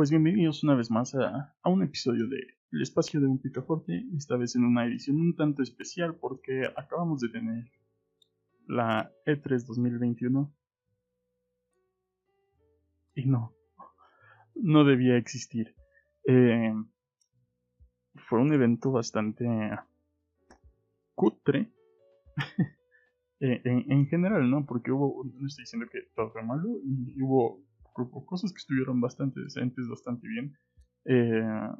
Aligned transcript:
Pues 0.00 0.08
bienvenidos 0.08 0.64
una 0.64 0.74
vez 0.74 0.90
más 0.90 1.14
a, 1.14 1.54
un 1.66 1.82
episodio 1.82 2.26
de 2.26 2.38
El 2.72 2.80
espacio 2.80 3.20
de 3.20 3.26
un 3.26 3.38
picaforte, 3.38 4.06
esta 4.16 4.38
vez 4.38 4.56
en 4.56 4.64
una 4.64 4.86
edición 4.86 5.20
un 5.20 5.36
tanto 5.36 5.62
especial 5.62 6.14
porque 6.14 6.62
acabamos 6.74 7.20
de 7.20 7.28
tener 7.28 7.70
la 8.66 9.12
E3 9.26 9.66
2021 9.66 10.50
y 13.14 13.26
no, 13.26 13.54
no 14.54 14.84
debía 14.84 15.18
existir. 15.18 15.74
Eh, 16.26 16.72
fue 18.26 18.40
un 18.40 18.54
evento 18.54 18.92
bastante 18.92 19.46
cutre 21.14 21.70
eh, 23.40 23.60
en, 23.64 24.06
general, 24.06 24.50
¿no? 24.50 24.64
Porque 24.64 24.92
hubo, 24.92 25.24
no 25.26 25.46
estoy 25.46 25.64
diciendo 25.64 25.86
que 25.92 26.04
todo 26.16 26.30
fue 26.30 26.42
malo, 26.42 26.70
y 26.86 27.20
hubo 27.20 27.62
cosas 27.92 28.52
que 28.52 28.58
estuvieron 28.58 29.00
bastante 29.00 29.40
decentes, 29.40 29.88
bastante 29.88 30.26
bien. 30.28 30.56
Eh, 31.04 31.70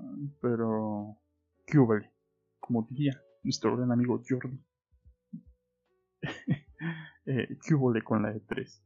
pero, 0.40 1.18
¿qué 1.66 1.78
hubo? 1.78 1.94
Como 2.58 2.86
diría 2.90 3.20
nuestro 3.42 3.76
gran 3.76 3.92
amigo 3.92 4.22
Jordi. 4.28 4.58
eh, 7.26 7.58
¿Qué 7.66 7.74
hubo 7.74 7.92
con 8.04 8.22
la 8.22 8.34
E3? 8.34 8.82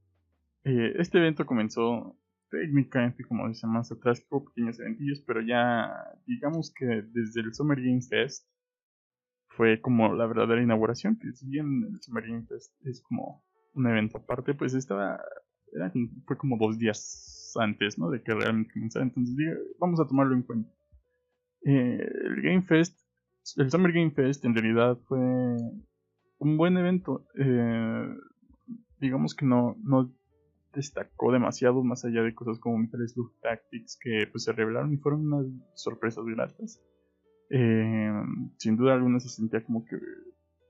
Eh, 0.64 0.94
este 0.98 1.18
evento 1.18 1.44
comenzó 1.44 2.18
técnicamente 2.50 3.24
como 3.24 3.48
dice 3.48 3.66
más 3.66 3.90
atrás, 3.90 4.24
hubo 4.30 4.46
pequeños 4.46 4.78
eventillos, 4.78 5.22
pero 5.26 5.40
ya 5.42 5.90
digamos 6.26 6.72
que 6.72 6.86
desde 6.86 7.40
el 7.40 7.52
Summer 7.52 7.78
Game 7.80 8.00
Fest 8.00 8.48
fue 9.48 9.80
como 9.80 10.14
la 10.14 10.26
verdadera 10.26 10.62
inauguración, 10.62 11.18
que 11.18 11.32
si 11.32 11.48
bien 11.48 11.84
el 11.92 12.00
Summer 12.00 12.26
Game 12.26 12.46
Fest 12.46 12.72
es 12.86 13.02
como 13.02 13.44
un 13.74 13.86
evento 13.86 14.18
aparte, 14.18 14.54
pues 14.54 14.74
estaba 14.74 15.20
fue 16.26 16.36
como 16.36 16.56
dos 16.58 16.78
días 16.78 17.54
antes, 17.56 17.98
¿no? 17.98 18.10
De 18.10 18.22
que 18.22 18.34
realmente 18.34 18.72
comenzara. 18.72 19.04
Entonces 19.04 19.36
dije, 19.36 19.54
vamos 19.78 20.00
a 20.00 20.06
tomarlo 20.06 20.34
en 20.34 20.42
cuenta. 20.42 20.70
Eh, 21.64 22.08
el 22.24 22.42
Game 22.42 22.62
Fest, 22.62 22.98
el 23.56 23.70
Summer 23.70 23.92
Game 23.92 24.10
Fest 24.10 24.44
en 24.44 24.54
realidad 24.54 24.98
fue 25.06 25.18
un 25.18 26.56
buen 26.56 26.76
evento. 26.76 27.26
Eh, 27.38 28.08
digamos 29.00 29.34
que 29.34 29.46
no, 29.46 29.76
no 29.82 30.12
destacó 30.72 31.32
demasiado 31.32 31.82
más 31.84 32.04
allá 32.04 32.22
de 32.22 32.34
cosas 32.34 32.58
como 32.58 32.78
Metal 32.78 33.06
Slug 33.08 33.32
Tactics 33.40 33.98
que 34.00 34.26
pues 34.30 34.44
se 34.44 34.52
revelaron 34.52 34.92
y 34.92 34.96
fueron 34.96 35.32
unas 35.32 35.46
sorpresas 35.74 36.24
gratas. 36.26 36.82
Eh, 37.50 38.10
sin 38.58 38.76
duda 38.76 38.94
alguna 38.94 39.20
se 39.20 39.28
sentía 39.28 39.62
como 39.64 39.84
que 39.84 39.96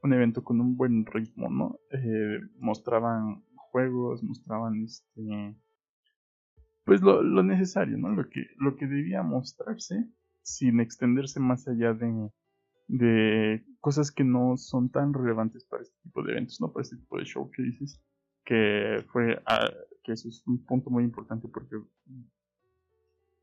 un 0.02 0.12
evento 0.12 0.44
con 0.44 0.60
un 0.60 0.76
buen 0.76 1.06
ritmo, 1.06 1.48
¿no? 1.48 1.78
mostraban 2.58 3.42
juegos, 3.74 4.22
mostraban 4.22 4.84
este 4.84 5.56
pues 6.84 7.02
lo, 7.02 7.22
lo, 7.22 7.42
necesario, 7.42 7.98
¿no? 7.98 8.10
Lo 8.10 8.28
que, 8.28 8.46
lo 8.58 8.76
que 8.76 8.86
debía 8.86 9.22
mostrarse 9.22 10.06
sin 10.42 10.78
extenderse 10.78 11.40
más 11.40 11.66
allá 11.66 11.92
de, 11.92 12.30
de 12.86 13.64
cosas 13.80 14.12
que 14.12 14.22
no 14.22 14.56
son 14.56 14.90
tan 14.90 15.12
relevantes 15.12 15.64
para 15.64 15.82
este 15.82 15.96
tipo 16.02 16.22
de 16.22 16.32
eventos, 16.32 16.60
¿no? 16.60 16.72
Para 16.72 16.82
este 16.82 16.98
tipo 16.98 17.18
de 17.18 17.24
showcases, 17.24 18.00
que 18.44 19.04
fue, 19.10 19.42
ah, 19.46 19.70
que 20.04 20.12
eso 20.12 20.28
es 20.28 20.46
un 20.46 20.64
punto 20.64 20.90
muy 20.90 21.02
importante 21.02 21.48
porque 21.48 21.76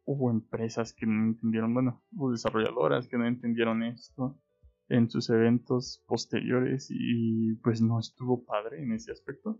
hubo 0.05 0.31
empresas 0.31 0.93
que 0.93 1.07
no 1.07 1.23
entendieron, 1.25 1.73
bueno, 1.73 2.03
hubo 2.13 2.31
desarrolladoras 2.31 3.07
que 3.07 3.17
no 3.17 3.27
entendieron 3.27 3.83
esto 3.83 4.39
en 4.87 5.09
sus 5.09 5.29
eventos 5.29 6.03
posteriores 6.07 6.87
y 6.91 7.55
pues 7.63 7.81
no 7.81 7.99
estuvo 7.99 8.45
padre 8.45 8.83
en 8.83 8.93
ese 8.93 9.11
aspecto. 9.11 9.59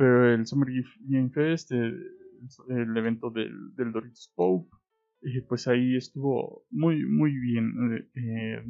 Pero 0.00 0.32
el 0.32 0.46
Summer 0.46 0.70
Game 1.00 1.28
Fest, 1.28 1.72
el, 1.72 2.96
evento 2.96 3.28
del, 3.28 3.74
del 3.76 3.92
Doritos 3.92 4.32
Pope, 4.34 4.74
eh, 5.20 5.44
pues 5.46 5.68
ahí 5.68 5.94
estuvo 5.94 6.64
muy, 6.70 7.04
muy 7.04 7.38
bien. 7.38 7.74
Eh, 7.92 8.08
eh, 8.14 8.64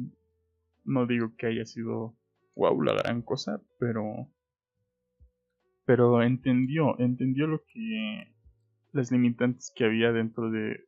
no 0.83 1.07
digo 1.07 1.33
que 1.37 1.47
haya 1.47 1.63
sido 1.63 2.17
wow 2.53 2.81
la 2.81 2.95
gran 2.95 3.21
cosa, 3.21 3.61
pero 3.79 4.27
pero 5.85 6.21
entendió, 6.21 6.99
entendió 6.99 7.47
lo 7.47 7.63
que 7.63 8.35
las 8.91 9.09
limitantes 9.09 9.71
que 9.73 9.85
había 9.85 10.11
dentro 10.11 10.51
de, 10.51 10.81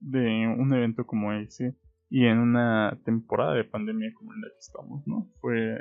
de 0.00 0.46
un 0.46 0.72
evento 0.72 1.06
como 1.06 1.34
ese 1.34 1.76
y 2.08 2.24
en 2.24 2.38
una 2.38 2.98
temporada 3.04 3.52
de 3.52 3.64
pandemia 3.64 4.14
como 4.14 4.32
en 4.32 4.40
la 4.40 4.48
que 4.48 4.60
estamos, 4.60 5.06
¿no? 5.06 5.30
Fue 5.42 5.76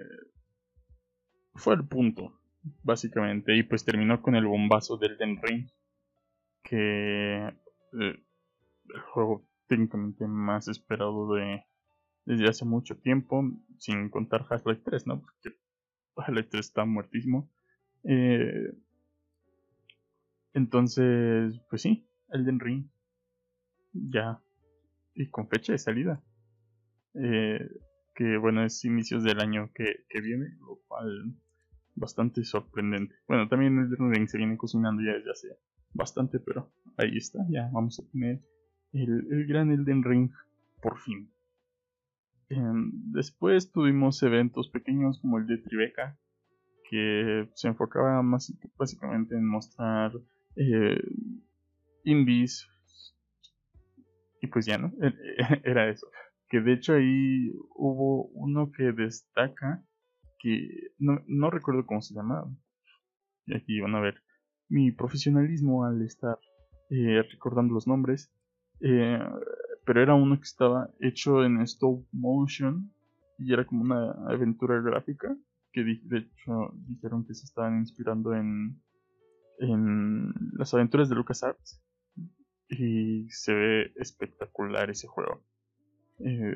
fue 1.55 1.75
el 1.75 1.87
punto 1.87 2.42
básicamente. 2.83 3.55
Y 3.55 3.63
pues 3.63 3.85
terminó 3.85 4.21
con 4.21 4.35
el 4.35 4.45
bombazo 4.45 4.97
del 4.97 5.17
Den 5.17 5.39
Ring, 5.41 5.69
que 6.63 7.47
eh, 7.47 7.53
el 7.91 9.01
juego 9.11 9.45
técnicamente 9.67 10.27
más 10.27 10.67
esperado 10.67 11.33
de 11.33 11.63
desde 12.25 12.47
hace 12.47 12.65
mucho 12.65 12.97
tiempo, 12.97 13.43
sin 13.77 14.09
contar 14.09 14.45
Half-Life 14.49 14.81
3, 14.85 15.07
¿no? 15.07 15.21
Porque 15.21 15.57
Half-Life 16.15 16.49
3 16.51 16.65
está 16.65 16.85
muertísimo. 16.85 17.51
Eh, 18.05 18.73
entonces, 20.53 21.59
pues 21.69 21.81
sí, 21.81 22.07
Elden 22.29 22.59
Ring 22.59 22.87
ya 23.91 24.41
y 25.15 25.29
con 25.29 25.49
fecha 25.49 25.73
de 25.73 25.79
salida. 25.79 26.23
Eh, 27.15 27.69
que 28.15 28.37
bueno, 28.37 28.63
es 28.63 28.83
inicios 28.85 29.23
del 29.23 29.39
año 29.39 29.71
que, 29.73 30.05
que 30.09 30.21
viene, 30.21 30.55
lo 30.59 30.79
cual 30.87 31.35
bastante 31.95 32.43
sorprendente. 32.43 33.15
Bueno, 33.27 33.47
también 33.47 33.77
el 33.77 34.13
Ring 34.13 34.27
se 34.27 34.37
viene 34.37 34.57
cocinando 34.57 35.01
ya 35.03 35.13
desde 35.13 35.31
hace 35.31 35.47
bastante, 35.93 36.39
pero 36.39 36.71
ahí 36.97 37.17
está, 37.17 37.39
ya 37.49 37.69
vamos 37.71 37.99
a 37.99 38.11
tener 38.11 38.41
el, 38.93 39.45
gran 39.47 39.71
Elden 39.71 40.03
Ring 40.03 40.31
por 40.81 40.99
fin. 40.99 41.31
Em, 42.49 42.91
después 43.11 43.71
tuvimos 43.71 44.21
eventos 44.23 44.69
pequeños 44.69 45.19
como 45.19 45.37
el 45.37 45.47
de 45.47 45.57
Tribeca, 45.57 46.17
que 46.89 47.49
se 47.55 47.67
enfocaba 47.67 48.21
más 48.21 48.53
básicamente 48.77 49.35
en 49.35 49.47
mostrar 49.47 50.11
eh, 50.55 51.01
indies. 52.03 52.67
Y 54.41 54.47
pues 54.47 54.65
ya, 54.65 54.77
¿no? 54.77 54.91
Era 55.63 55.89
eso. 55.89 56.07
Que 56.49 56.59
de 56.59 56.73
hecho 56.73 56.93
ahí 56.93 57.51
hubo 57.75 58.25
uno 58.33 58.71
que 58.71 58.91
destaca 58.91 59.83
que 60.43 60.91
no, 60.99 61.49
recuerdo 61.49 61.85
cómo 61.85 62.01
se 62.01 62.13
llamaba. 62.13 62.51
Y 63.45 63.55
aquí 63.55 63.79
van 63.79 63.95
a 63.95 64.01
ver 64.01 64.21
mi 64.67 64.91
profesionalismo 64.91 65.85
al 65.85 66.01
estar 66.01 66.37
eh, 66.89 67.23
recordando 67.31 67.73
los 67.73 67.87
nombres. 67.87 68.31
Eh, 68.81 69.19
pero 69.85 70.01
era 70.01 70.15
uno 70.15 70.37
que 70.37 70.43
estaba 70.43 70.89
hecho 70.99 71.45
en 71.45 71.61
stop 71.61 72.05
motion 72.11 72.91
y 73.37 73.53
era 73.53 73.65
como 73.65 73.83
una 73.83 74.11
aventura 74.27 74.81
gráfica 74.81 75.35
que 75.71 75.83
de 75.83 76.17
hecho 76.17 76.71
dijeron 76.87 77.25
que 77.25 77.33
se 77.33 77.45
estaban 77.45 77.79
inspirando 77.79 78.33
en, 78.33 78.79
en 79.59 80.33
las 80.53 80.73
aventuras 80.73 81.09
de 81.09 81.15
LucasArts 81.15 81.81
y 82.69 83.27
se 83.29 83.53
ve 83.53 83.93
espectacular 83.95 84.89
ese 84.89 85.07
juego. 85.07 85.43
Eh, 86.19 86.55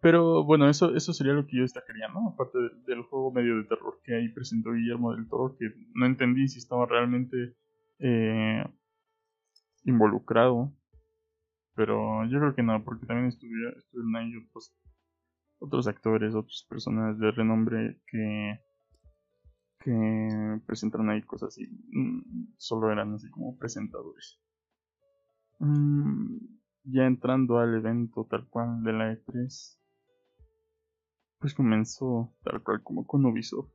pero 0.00 0.44
bueno, 0.44 0.68
eso, 0.68 0.94
eso 0.94 1.12
sería 1.12 1.34
lo 1.34 1.46
que 1.46 1.56
yo 1.58 1.62
destacaría, 1.62 2.08
¿no? 2.08 2.30
Aparte 2.30 2.58
del, 2.86 3.02
juego 3.02 3.32
medio 3.32 3.56
de 3.58 3.64
terror 3.64 4.00
que 4.02 4.14
ahí 4.14 4.28
presentó 4.30 4.72
Guillermo 4.72 5.14
del 5.14 5.28
Toro, 5.28 5.56
que 5.58 5.66
no 5.94 6.06
entendí 6.06 6.48
si 6.48 6.58
estaba 6.58 6.86
realmente 6.86 7.54
eh, 7.98 8.64
involucrado. 9.84 10.72
Pero 11.74 12.24
yo 12.26 12.38
creo 12.40 12.54
que 12.54 12.62
no, 12.62 12.82
porque 12.82 13.06
también 13.06 13.28
estuvieron, 13.28 13.74
estuvieron 13.76 14.16
ahí 14.16 14.36
otros, 14.36 14.74
otros 15.58 15.86
actores, 15.86 16.34
otras 16.34 16.66
personas 16.68 17.18
de 17.18 17.30
renombre 17.30 18.00
que, 18.06 18.58
que 19.80 20.60
presentaron 20.66 21.10
ahí 21.10 21.22
cosas 21.22 21.58
y 21.58 21.66
mm, 21.66 22.54
solo 22.56 22.90
eran 22.90 23.14
así 23.14 23.30
como 23.30 23.58
presentadores. 23.58 24.40
Mm, 25.58 26.38
ya 26.84 27.06
entrando 27.06 27.58
al 27.58 27.74
evento 27.74 28.26
tal 28.30 28.48
cual 28.48 28.82
de 28.82 28.92
la 28.92 29.12
E3, 29.12 29.79
pues 31.40 31.54
comenzó 31.54 32.32
tal 32.44 32.62
cual 32.62 32.82
como 32.82 33.06
con 33.06 33.24
Ubisoft. 33.24 33.72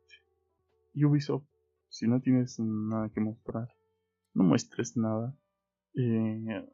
Y 0.94 1.04
Ubisoft, 1.04 1.48
si 1.90 2.08
no 2.08 2.22
tienes 2.22 2.60
nada 2.60 3.10
que 3.10 3.20
mostrar, 3.20 3.68
no 4.34 4.44
muestres 4.44 4.96
nada. 4.96 5.36
Eh, 5.96 6.70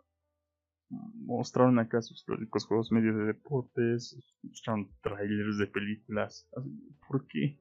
mostraron 0.90 1.80
acá 1.80 2.02
sus 2.02 2.24
clásicos 2.24 2.66
juegos 2.66 2.92
medio 2.92 3.18
de 3.18 3.26
deportes, 3.26 4.20
mostraron 4.44 4.92
trailers 5.02 5.58
de 5.58 5.68
películas. 5.68 6.48
¿Por 7.08 7.26
qué? 7.28 7.60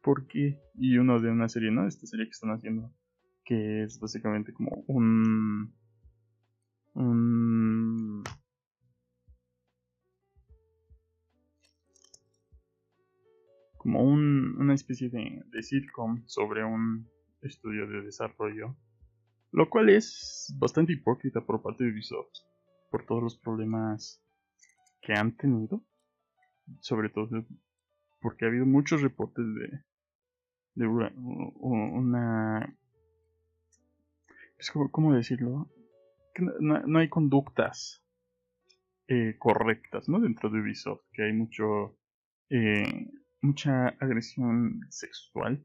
¿Por 0.00 0.26
qué? 0.28 0.60
Y 0.74 0.98
uno 0.98 1.20
de 1.20 1.30
una 1.30 1.48
serie, 1.48 1.72
¿no? 1.72 1.86
Esta 1.86 2.06
serie 2.06 2.26
que 2.26 2.30
están 2.30 2.50
haciendo, 2.50 2.94
que 3.44 3.82
es 3.82 3.98
básicamente 3.98 4.52
como 4.52 4.84
un... 4.86 5.74
un 6.94 8.22
como 13.80 14.02
un, 14.02 14.56
una 14.58 14.74
especie 14.74 15.08
de, 15.08 15.42
de 15.46 15.62
sitcom 15.62 16.22
sobre 16.26 16.62
un 16.62 17.08
estudio 17.40 17.86
de 17.86 18.02
desarrollo 18.02 18.76
Lo 19.52 19.70
cual 19.70 19.88
es 19.88 20.54
bastante 20.58 20.92
hipócrita 20.92 21.40
por 21.40 21.62
parte 21.62 21.84
de 21.84 21.90
Ubisoft, 21.90 22.28
por 22.90 23.06
todos 23.06 23.22
los 23.22 23.38
problemas 23.38 24.22
que 25.00 25.14
han 25.14 25.34
tenido, 25.34 25.82
sobre 26.80 27.08
todo 27.08 27.46
porque 28.20 28.44
ha 28.44 28.48
habido 28.48 28.66
muchos 28.66 29.00
reportes 29.00 29.46
de, 29.46 29.80
de 30.74 30.86
una... 30.86 32.76
Es 34.58 34.70
como, 34.70 34.90
¿Cómo 34.90 35.14
decirlo? 35.14 35.70
Que 36.34 36.44
no, 36.60 36.98
hay 36.98 37.08
conductas 37.08 38.04
eh, 39.08 39.36
correctas 39.38 40.06
¿no? 40.06 40.20
dentro 40.20 40.50
de 40.50 40.60
Ubisoft, 40.60 41.00
que 41.14 41.22
hay 41.22 41.32
mucho 41.32 41.96
eh, 42.50 43.10
mucha 43.42 43.88
agresión 44.00 44.80
sexual. 44.88 45.64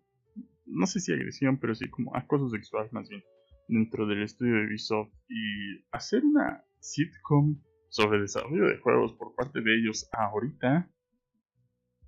No 0.65 0.87
sé 0.87 0.99
si 0.99 1.13
agresión, 1.13 1.59
pero 1.59 1.75
sí 1.75 1.89
como 1.89 2.15
acoso 2.15 2.49
sexual 2.49 2.89
más 2.91 3.09
bien 3.09 3.23
dentro 3.67 4.07
del 4.07 4.23
estudio 4.23 4.55
de 4.55 4.67
Ubisoft. 4.67 5.13
Y 5.29 5.85
hacer 5.91 6.23
una 6.23 6.63
sitcom 6.79 7.61
sobre 7.89 8.21
desarrollo 8.21 8.67
de 8.67 8.77
juegos 8.79 9.13
por 9.13 9.35
parte 9.35 9.61
de 9.61 9.79
ellos 9.79 10.07
ahorita 10.11 10.89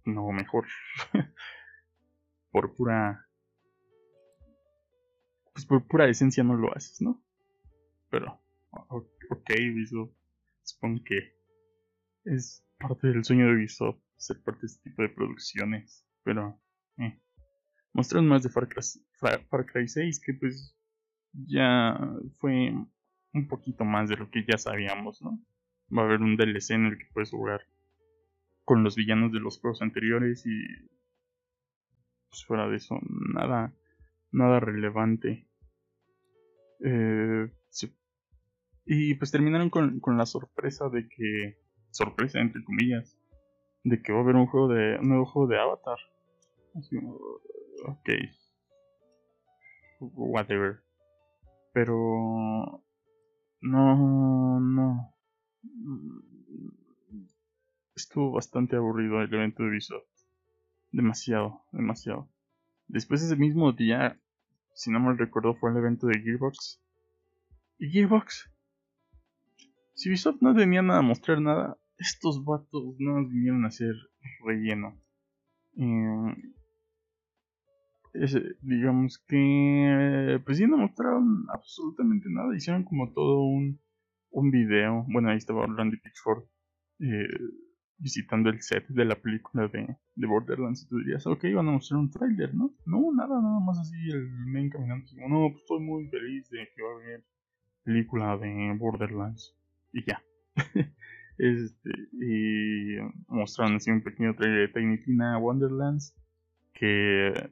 no 0.05 0.31
mejor. 0.31 0.65
Por 2.51 2.73
pura 2.75 3.27
pues 5.57 5.65
por 5.65 5.87
pura 5.87 6.07
esencia 6.07 6.43
no 6.43 6.55
lo 6.55 6.71
haces 6.75 7.01
no 7.01 7.19
pero 8.11 8.39
ok 8.89 9.49
Ubisoft 9.73 10.13
supongo 10.61 11.03
que 11.03 11.35
es 12.25 12.63
parte 12.77 13.07
del 13.07 13.23
sueño 13.23 13.47
de 13.47 13.55
Ubisoft 13.55 13.99
ser 14.17 14.41
parte 14.43 14.61
de 14.61 14.67
este 14.67 14.89
tipo 14.89 15.01
de 15.01 15.09
producciones 15.09 16.05
pero 16.23 16.59
eh. 16.97 17.21
mostraron 17.93 18.27
más 18.27 18.43
de 18.43 18.49
Far 18.49 18.67
Cry, 18.67 18.81
Far 19.49 19.65
Cry 19.65 19.87
6 19.87 20.19
que 20.19 20.33
pues 20.33 20.75
ya 21.31 21.97
fue 22.39 22.73
un 23.33 23.47
poquito 23.47 23.85
más 23.85 24.09
de 24.09 24.17
lo 24.17 24.29
que 24.29 24.43
ya 24.45 24.57
sabíamos, 24.57 25.21
¿no? 25.21 25.39
Va 25.95 26.01
a 26.01 26.05
haber 26.05 26.21
un 26.21 26.35
DLC 26.35 26.71
en 26.71 26.85
el 26.87 26.97
que 26.97 27.05
puedes 27.13 27.31
jugar 27.31 27.61
con 28.65 28.83
los 28.83 28.95
villanos 28.95 29.31
de 29.31 29.39
los 29.39 29.59
juegos 29.59 29.81
anteriores 29.81 30.45
y 30.45 30.65
pues 32.29 32.45
fuera 32.45 32.67
de 32.67 32.75
eso 32.75 32.99
nada 33.33 33.73
nada 34.31 34.59
relevante 34.59 35.47
eh, 36.83 37.49
y 38.85 39.15
pues 39.15 39.31
terminaron 39.31 39.69
con, 39.69 39.99
con, 39.99 40.17
la 40.17 40.25
sorpresa 40.25 40.89
de 40.89 41.07
que 41.07 41.57
sorpresa 41.91 42.39
entre 42.39 42.63
comillas 42.63 43.16
de 43.83 44.01
que 44.01 44.11
va 44.11 44.19
a 44.19 44.21
haber 44.21 44.35
un 44.35 44.47
juego 44.47 44.67
de 44.69 44.97
un 44.99 45.09
nuevo 45.09 45.25
juego 45.25 45.47
de 45.47 45.59
Avatar 45.59 45.97
Así, 46.75 46.97
ok 47.85 48.09
whatever 49.99 50.81
pero 51.73 52.83
no, 53.61 54.59
no. 54.59 55.13
Estuvo 57.95 58.31
bastante 58.31 58.75
aburrido 58.75 59.21
el 59.21 59.31
evento 59.33 59.61
de 59.61 59.69
Ubisoft. 59.69 60.07
Demasiado, 60.91 61.61
demasiado. 61.71 62.29
Después 62.87 63.21
ese 63.21 63.35
mismo 63.35 63.73
día, 63.73 64.19
si 64.73 64.89
no 64.89 64.99
me 64.99 65.13
recuerdo, 65.13 65.53
fue 65.53 65.71
el 65.71 65.77
evento 65.77 66.07
de 66.07 66.19
Gearbox. 66.19 66.81
¿Y 67.77 67.89
Gearbox? 67.89 68.49
Si 69.93 70.09
Ubisoft 70.09 70.41
no 70.41 70.55
tenía 70.55 70.81
nada 70.81 71.01
mostrar 71.01 71.41
nada, 71.41 71.77
estos 71.97 72.43
vatos 72.45 72.95
no 72.99 73.21
nos 73.21 73.31
vinieron 73.31 73.65
a 73.65 73.69
hacer 73.69 73.95
relleno. 74.45 74.99
Eh, 75.75 76.35
digamos 78.61 79.23
que 79.27 80.41
pues 80.45 80.57
sí 80.57 80.65
no 80.67 80.77
mostraron 80.77 81.45
absolutamente 81.53 82.29
nada. 82.29 82.55
Hicieron 82.55 82.83
como 82.83 83.11
todo 83.13 83.41
un 83.41 83.79
un 84.31 84.51
video. 84.51 85.05
Bueno 85.09 85.29
ahí 85.29 85.37
estaba 85.37 85.65
Randy 85.65 85.97
Pitchford 85.97 86.43
eh, 86.99 87.27
visitando 87.97 88.49
el 88.49 88.61
set 88.61 88.87
de 88.87 89.05
la 89.05 89.15
película 89.15 89.67
de, 89.67 89.97
de 90.15 90.27
Borderlands. 90.27 90.83
Y 90.83 90.87
tú 90.87 90.97
dirías 90.99 91.25
ok 91.27 91.43
van 91.55 91.69
a 91.69 91.71
mostrar 91.71 91.99
un 91.99 92.11
tráiler 92.11 92.53
no 92.53 92.73
no 92.85 93.11
nada 93.15 93.41
nada 93.41 93.59
más 93.59 93.79
así 93.79 93.95
el 94.11 94.27
men 94.45 94.69
caminando 94.69 95.05
así, 95.05 95.15
no 95.15 95.49
pues 95.49 95.61
estoy 95.61 95.79
muy 95.79 96.07
feliz 96.07 96.49
de 96.49 96.69
que 96.75 96.81
va 96.81 96.91
a 96.91 96.95
haber 96.95 97.25
película 97.83 98.37
de 98.37 98.75
Borderlands 98.77 99.55
y 99.91 100.03
ya 100.05 100.21
este 101.37 101.89
y 102.13 102.97
mostraron 103.27 103.75
así 103.75 103.91
un 103.91 104.03
pequeño 104.03 104.35
trailer 104.35 104.67
de 104.67 104.73
Tiny 104.73 105.03
Tina 105.03 105.37
Wonderlands 105.37 106.15
que 106.73 107.51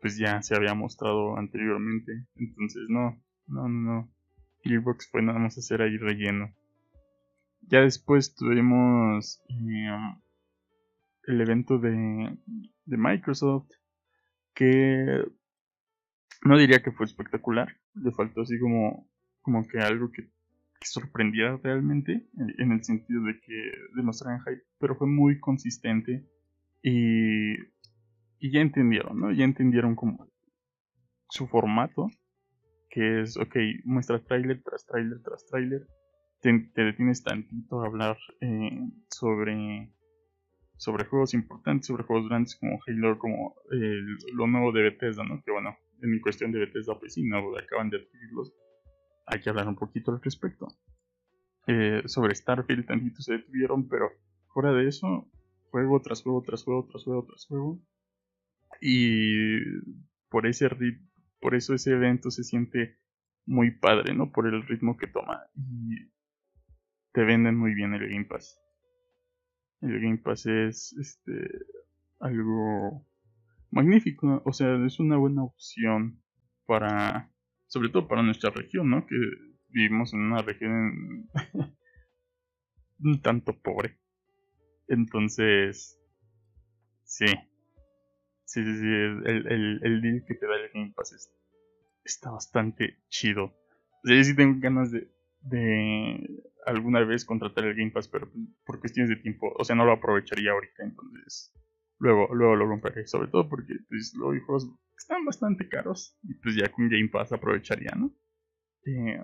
pues 0.00 0.18
ya 0.18 0.42
se 0.42 0.56
había 0.56 0.74
mostrado 0.74 1.36
anteriormente. 1.36 2.26
Entonces 2.36 2.82
no, 2.88 3.22
no, 3.46 3.68
no, 3.68 3.94
no. 3.94 4.12
Gearbox 4.64 5.10
fue 5.10 5.22
nada 5.22 5.38
más 5.38 5.56
hacer 5.58 5.80
ahí 5.82 5.96
relleno. 5.96 6.52
Ya 7.62 7.80
después 7.80 8.34
tuvimos 8.34 9.40
em, 9.48 10.20
el 11.26 11.40
evento 11.40 11.78
de, 11.78 12.36
de 12.84 12.96
Microsoft 12.96 13.70
que 14.54 15.24
no 16.44 16.58
diría 16.58 16.82
que 16.82 16.92
fue 16.92 17.06
espectacular. 17.06 17.76
Le 17.94 18.10
faltó 18.12 18.42
así 18.42 18.58
como, 18.58 19.08
como 19.40 19.66
que 19.66 19.78
algo 19.78 20.10
que, 20.10 20.28
que 20.82 20.88
sorprendiera 20.88 21.58
realmente 21.62 22.26
en, 22.58 22.72
el 22.72 22.84
sentido 22.84 23.22
de 23.22 23.38
que 23.40 23.72
demostraran 23.94 24.40
hype, 24.40 24.62
pero 24.78 24.96
fue 24.96 25.06
muy 25.06 25.38
consistente 25.38 26.26
y 26.82 27.56
ya 28.40 28.60
entendieron, 28.60 29.20
¿no? 29.20 29.32
Ya 29.32 29.44
entendieron 29.44 29.94
como 29.94 30.28
su 31.28 31.46
formato, 31.46 32.10
que 32.90 33.22
es, 33.22 33.36
ok, 33.36 33.56
muestra 33.84 34.18
trailer 34.18 34.60
tras 34.62 34.84
trailer 34.84 35.22
tras 35.22 35.46
trailer, 35.46 35.86
te, 36.40 36.52
detienes 36.74 37.22
tantito 37.22 37.80
a 37.80 37.86
hablar 37.86 38.18
eh, 38.40 38.80
sobre, 39.08 39.92
sobre 40.76 41.04
juegos 41.04 41.34
importantes, 41.34 41.86
sobre 41.86 42.02
juegos 42.02 42.28
grandes 42.28 42.56
como 42.56 42.80
Halo, 42.86 43.18
como 43.18 43.54
lo 44.34 44.46
nuevo 44.48 44.72
de 44.72 44.82
Bethesda, 44.82 45.24
¿no? 45.24 45.40
Que 45.42 45.52
bueno, 45.52 45.76
en 46.02 46.10
mi 46.10 46.20
cuestión 46.20 46.50
de 46.50 46.58
Bethesda, 46.58 46.98
pues 46.98 47.14
sí, 47.14 47.22
no, 47.22 47.56
acaban 47.56 47.90
de 47.90 47.98
adquirirlos, 47.98 48.52
hay 49.26 49.40
que 49.40 49.50
hablar 49.50 49.68
un 49.68 49.76
poquito 49.76 50.12
al 50.12 50.20
respecto. 50.20 50.68
Eh, 51.66 52.02
sobre 52.06 52.34
Starfield 52.34 52.86
tantito 52.86 53.22
se 53.22 53.34
detuvieron, 53.34 53.88
pero 53.88 54.10
fuera 54.48 54.72
de 54.72 54.88
eso, 54.88 55.30
juego 55.70 56.00
tras 56.02 56.22
juego 56.22 56.42
tras 56.42 56.64
juego 56.64 56.86
tras 56.90 57.04
juego 57.04 57.24
tras 57.24 57.46
juego 57.46 57.80
y 58.80 59.58
por 60.28 60.46
ese 60.46 60.68
por 61.40 61.54
eso 61.54 61.74
ese 61.74 61.92
evento 61.92 62.30
se 62.30 62.44
siente 62.44 62.98
muy 63.46 63.70
padre, 63.70 64.14
¿no? 64.14 64.30
Por 64.30 64.46
el 64.46 64.66
ritmo 64.66 64.96
que 64.96 65.06
toma 65.06 65.42
y 65.54 66.10
te 67.12 67.24
venden 67.24 67.56
muy 67.56 67.74
bien 67.74 67.94
el 67.94 68.08
Game 68.08 68.24
Pass. 68.24 68.58
El 69.80 70.00
Game 70.00 70.18
Pass 70.18 70.46
es 70.46 70.94
este 70.98 71.48
algo 72.20 73.04
magnífico, 73.70 74.42
o 74.44 74.52
sea, 74.52 74.76
es 74.86 75.00
una 75.00 75.16
buena 75.16 75.42
opción 75.42 76.22
para 76.66 77.31
sobre 77.72 77.88
todo 77.88 78.06
para 78.06 78.22
nuestra 78.22 78.50
región, 78.50 78.90
¿no? 78.90 79.06
Que 79.06 79.16
vivimos 79.70 80.12
en 80.12 80.20
una 80.20 80.42
región 80.42 81.30
un 82.98 83.22
tanto 83.22 83.58
pobre. 83.58 83.98
Entonces, 84.88 85.98
sí, 87.02 87.24
Sí, 88.44 88.62
sí, 88.62 88.74
sí. 88.80 88.86
El, 88.86 89.46
el, 89.50 89.80
el 89.82 90.02
deal 90.02 90.24
que 90.26 90.34
te 90.34 90.46
da 90.46 90.56
el 90.56 90.68
Game 90.74 90.92
Pass 90.94 91.32
está 92.04 92.30
bastante 92.32 92.98
chido. 93.08 93.44
O 93.44 94.06
sea, 94.06 94.14
yo 94.14 94.24
sí 94.24 94.36
tengo 94.36 94.60
ganas 94.60 94.92
de, 94.92 95.10
de 95.40 96.44
alguna 96.66 97.00
vez 97.00 97.24
contratar 97.24 97.64
el 97.64 97.74
Game 97.74 97.92
Pass, 97.92 98.08
pero 98.08 98.30
por 98.66 98.78
cuestiones 98.78 99.08
de 99.08 99.16
tiempo, 99.22 99.54
o 99.56 99.64
sea, 99.64 99.74
no 99.74 99.86
lo 99.86 99.92
aprovecharía 99.92 100.50
ahorita, 100.50 100.84
entonces 100.84 101.54
luego, 102.02 102.34
luego 102.34 102.56
lo 102.56 102.66
romperé, 102.66 103.06
sobre 103.06 103.28
todo 103.28 103.48
porque 103.48 103.74
pues, 103.88 104.14
los 104.14 104.38
juegos 104.44 104.70
están 104.96 105.24
bastante 105.24 105.68
caros 105.68 106.18
y 106.22 106.34
pues 106.34 106.56
ya 106.56 106.70
con 106.70 106.88
Game 106.88 107.08
Pass 107.08 107.32
aprovecharía, 107.32 107.92
¿no? 107.96 108.12
Eh, 108.84 109.20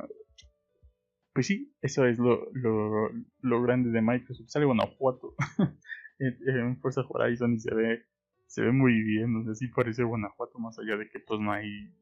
pues 1.33 1.47
sí, 1.47 1.75
eso 1.83 2.07
es 2.07 2.19
lo, 2.19 2.49
lo, 2.53 3.11
lo 3.41 3.63
grande 3.63 3.91
de 3.91 4.03
Microsoft. 4.03 4.49
Sale 4.49 4.65
Guanajuato 4.65 5.35
en 6.19 6.81
Fuerza 6.81 7.03
Horizon 7.09 7.55
y 7.55 7.61
se 7.61 7.75
ve 7.75 8.05
se 8.49 8.63
ve 8.63 8.73
muy 8.73 9.03
bien, 9.03 9.33
no 9.33 9.45
sé 9.45 9.55
si 9.55 9.69
parece 9.69 10.03
Guanajuato, 10.03 10.59
más 10.59 10.79
allá 10.79 10.97
de 10.97 11.09
que 11.09 11.21
pues 11.21 11.39
no 11.39 11.53
hay, 11.53 11.95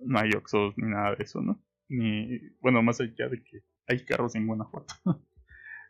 no 0.00 0.18
hay 0.18 0.30
Oxos 0.36 0.74
ni 0.76 0.86
nada 0.88 1.14
de 1.16 1.24
eso, 1.24 1.40
¿no? 1.40 1.60
Ni, 1.88 2.38
bueno, 2.60 2.82
más 2.82 3.00
allá 3.00 3.28
de 3.28 3.42
que 3.42 3.64
hay 3.88 4.04
carros 4.04 4.34
en 4.34 4.46
Guanajuato. 4.46 4.94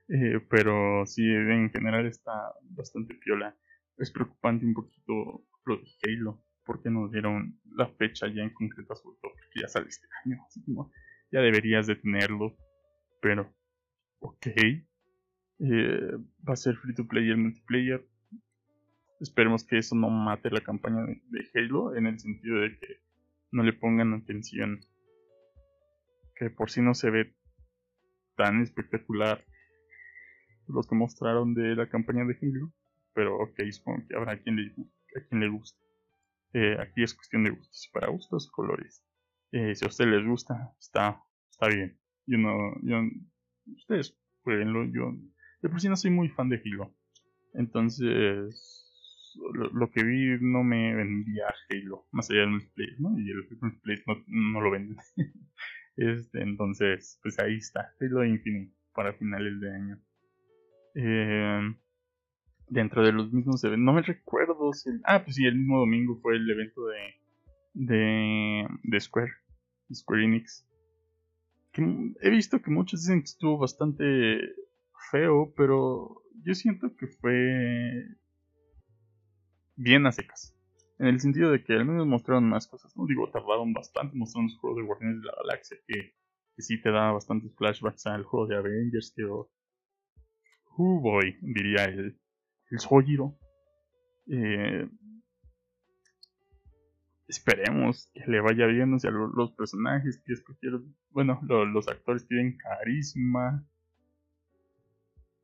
eh, 0.09 0.41
pero 0.49 1.05
sí, 1.05 1.23
en 1.25 1.71
general 1.71 2.07
está 2.07 2.33
bastante 2.63 3.15
piola. 3.15 3.57
Es 3.99 4.11
preocupante 4.11 4.65
un 4.65 4.75
poquito 4.75 5.45
lo 5.65 5.77
de 5.77 5.87
Halo, 6.05 6.43
porque 6.65 6.91
nos 6.91 7.11
dieron 7.13 7.61
la 7.77 7.89
fecha 7.89 8.27
ya 8.29 8.43
en 8.43 8.51
concreto 8.51 8.95
sobre 8.97 9.17
todo 9.21 9.33
porque 9.33 9.61
ya 9.61 9.69
sale 9.69 9.89
este 9.89 10.09
año, 10.25 10.43
así 10.47 10.63
como 10.65 10.91
ya 11.31 11.41
deberías 11.41 11.87
de 11.87 11.97
tenerlo, 11.97 12.57
pero 13.21 13.53
ok. 14.21 14.47
Eh, 15.65 16.11
va 16.49 16.55
a 16.55 16.57
ser 16.57 16.75
free 16.77 16.95
to 16.95 17.07
play 17.07 17.29
el 17.31 17.37
multiplayer 17.37 18.05
Esperemos 19.23 19.63
que 19.63 19.79
eso 19.79 19.95
no 19.95 20.11
mate 20.11 20.51
la 20.51 20.63
campaña 20.63 21.07
de 21.07 21.49
Halo 21.55 21.95
en 21.95 22.09
el 22.09 22.19
sentido 22.19 22.59
de 22.59 22.77
que 22.77 23.01
no 23.53 23.63
le 23.63 23.73
pongan 23.73 24.15
atención 24.15 24.81
que 26.35 26.51
por 26.51 26.73
si 26.73 26.83
no 26.83 26.93
se 26.93 27.09
ve 27.11 27.33
tan 28.37 28.63
espectacular 28.63 29.45
los 30.67 30.89
que 30.89 30.97
mostraron 30.97 31.55
de 31.55 31.77
la 31.77 31.89
campaña 31.89 32.25
de 32.25 32.37
Halo, 32.43 32.73
pero 33.15 33.37
ok, 33.37 33.61
supongo 33.71 34.07
que 34.09 34.17
habrá 34.17 34.33
a 34.33 34.39
quien 34.39 34.57
le 34.57 35.49
guste. 35.49 35.83
Eh, 36.55 36.77
aquí 36.79 37.03
es 37.03 37.15
cuestión 37.15 37.45
de 37.45 37.51
gustos, 37.51 37.89
para 37.93 38.09
gustos, 38.09 38.51
colores. 38.51 39.05
Eh, 39.53 39.75
si 39.75 39.85
a 39.85 39.89
ustedes 39.89 40.11
les 40.11 40.27
gusta, 40.27 40.75
está, 40.79 41.23
está 41.51 41.69
bien. 41.69 41.99
Yo 42.27 42.39
no, 42.39 42.75
yo, 42.83 43.01
ustedes 43.75 44.19
pruébenlo, 44.43 44.85
yo 44.85 45.13
de 45.63 45.69
por 45.69 45.81
sí 45.81 45.89
no 45.89 45.97
soy 45.97 46.11
muy 46.11 46.29
fan 46.29 46.49
de 46.49 46.61
Halo. 46.65 46.95
Entonces, 47.55 48.83
lo, 49.55 49.91
que 49.91 50.05
vi 50.05 50.39
no 50.41 50.63
me 50.63 50.95
vendía 50.95 51.47
Halo, 51.71 52.07
más 52.11 52.31
allá 52.31 52.41
del 52.41 52.51
multiplayer, 52.51 53.01
¿no? 53.01 53.19
Y 53.19 53.31
el 53.31 53.49
multiplayer 53.61 54.05
no, 54.07 54.25
no 54.27 54.61
lo 54.61 54.71
venden. 54.71 54.97
este, 55.97 56.43
entonces, 56.43 57.19
pues 57.23 57.39
ahí 57.39 57.57
está, 57.57 57.95
Halo 58.01 58.25
Infinite 58.25 58.75
para 58.95 59.15
finales 59.15 59.61
de 59.61 59.75
año. 59.75 60.03
Eh, 60.95 61.75
dentro 62.69 63.05
de 63.05 63.13
los 63.13 63.33
mismos 63.33 63.63
eventos, 63.65 63.85
no 63.85 63.93
me 63.93 64.03
recuerdo 64.03 64.73
si... 64.73 64.91
ah, 65.05 65.23
pues 65.23 65.37
sí, 65.37 65.45
el 65.45 65.57
mismo 65.57 65.81
domingo 65.81 66.19
fue 66.21 66.37
el 66.37 66.51
evento 66.51 66.87
de, 66.87 66.99
de, 67.75 68.67
de 68.83 69.01
Square, 69.01 69.33
Square 69.93 70.25
Enix. 70.25 70.67
Que 71.73 71.83
he 72.21 72.31
visto 72.31 72.61
que 72.61 72.71
muchos 72.71 73.03
dicen 73.03 73.21
que 73.21 73.27
estuvo 73.27 73.59
bastante 73.59 74.41
feo, 75.11 75.53
pero 75.57 76.23
yo 76.45 76.55
siento 76.55 76.95
que 76.97 77.07
fue 77.07 78.05
bien 79.77 80.07
a 80.07 80.13
secas. 80.13 80.57
En 80.99 81.07
el 81.07 81.21
sentido 81.21 81.51
de 81.51 81.65
que 81.65 81.73
al 81.73 81.85
menos 81.85 82.07
mostraron 82.07 82.49
más 82.49 82.69
cosas, 82.69 82.97
¿no? 82.97 83.07
Digo, 83.07 83.29
tardaron 83.31 83.73
bastante 83.73 84.17
mostrando 84.17 84.53
los 84.53 84.61
juegos 84.61 84.79
de 84.79 84.87
Guardianes 84.87 85.21
de 85.21 85.27
la 85.27 85.35
Galaxia, 85.43 85.77
que, 85.87 86.15
que 86.55 86.63
sí 86.63 86.81
te 86.81 86.91
da 86.91 87.11
bastantes 87.11 87.55
flashbacks 87.57 88.07
al 88.07 88.25
juego 88.25 88.47
de 88.47 88.57
Avengers, 88.57 89.13
que... 89.17 89.25
Oh, 89.25 91.01
boy, 91.01 91.37
diría 91.43 91.85
el, 91.85 92.19
el 92.73 92.81
Sojiro. 92.81 93.39
Eh, 94.27 94.89
esperemos 97.29 98.11
que 98.13 98.25
le 98.27 98.41
vaya 98.41 98.67
bien, 98.67 98.93
o 98.95 98.99
sea, 98.99 99.11
los, 99.11 99.53
personajes 99.53 100.23
que 100.25 100.35
bueno, 101.11 101.41
los 101.43 101.89
actores 101.89 102.27
tienen 102.27 102.57
carisma, 102.57 103.67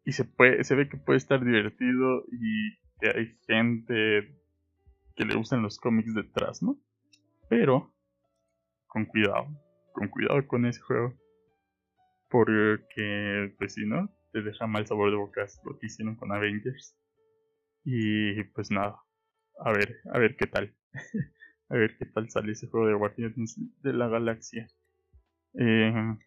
y 0.04 0.12
se 0.12 0.24
puede 0.24 0.64
se 0.64 0.74
ve 0.74 0.88
que 0.88 0.96
puede 0.96 1.18
estar 1.18 1.44
divertido 1.44 2.24
y 2.32 2.78
que 2.98 3.10
hay 3.14 3.38
gente 3.46 4.40
que 5.14 5.24
le 5.26 5.36
gustan 5.36 5.62
los 5.62 5.78
cómics 5.78 6.14
detrás, 6.14 6.62
¿no? 6.62 6.78
Pero 7.50 7.92
con 8.86 9.04
cuidado, 9.04 9.48
con 9.92 10.08
cuidado 10.08 10.46
con 10.46 10.64
ese 10.64 10.80
juego. 10.80 11.14
Porque, 12.30 13.54
pues 13.58 13.74
si 13.74 13.86
no, 13.86 14.10
te 14.32 14.42
deja 14.42 14.66
mal 14.66 14.86
sabor 14.86 15.10
de 15.10 15.16
boca 15.16 15.46
lo 15.64 15.78
que 15.78 15.86
hicieron 15.86 16.16
con 16.16 16.32
Avengers. 16.32 16.97
Y 17.90 18.44
pues 18.44 18.70
nada, 18.70 19.02
a 19.60 19.72
ver, 19.72 19.96
a 20.12 20.18
ver 20.18 20.36
qué 20.36 20.46
tal. 20.46 20.76
a 21.70 21.74
ver 21.74 21.96
qué 21.96 22.04
tal 22.04 22.28
sale 22.28 22.52
ese 22.52 22.68
juego 22.68 22.86
de 22.86 22.92
Guardians 22.92 23.58
de 23.80 23.92
la 23.94 24.08
Galaxia. 24.08 24.68
Eh, 25.54 26.18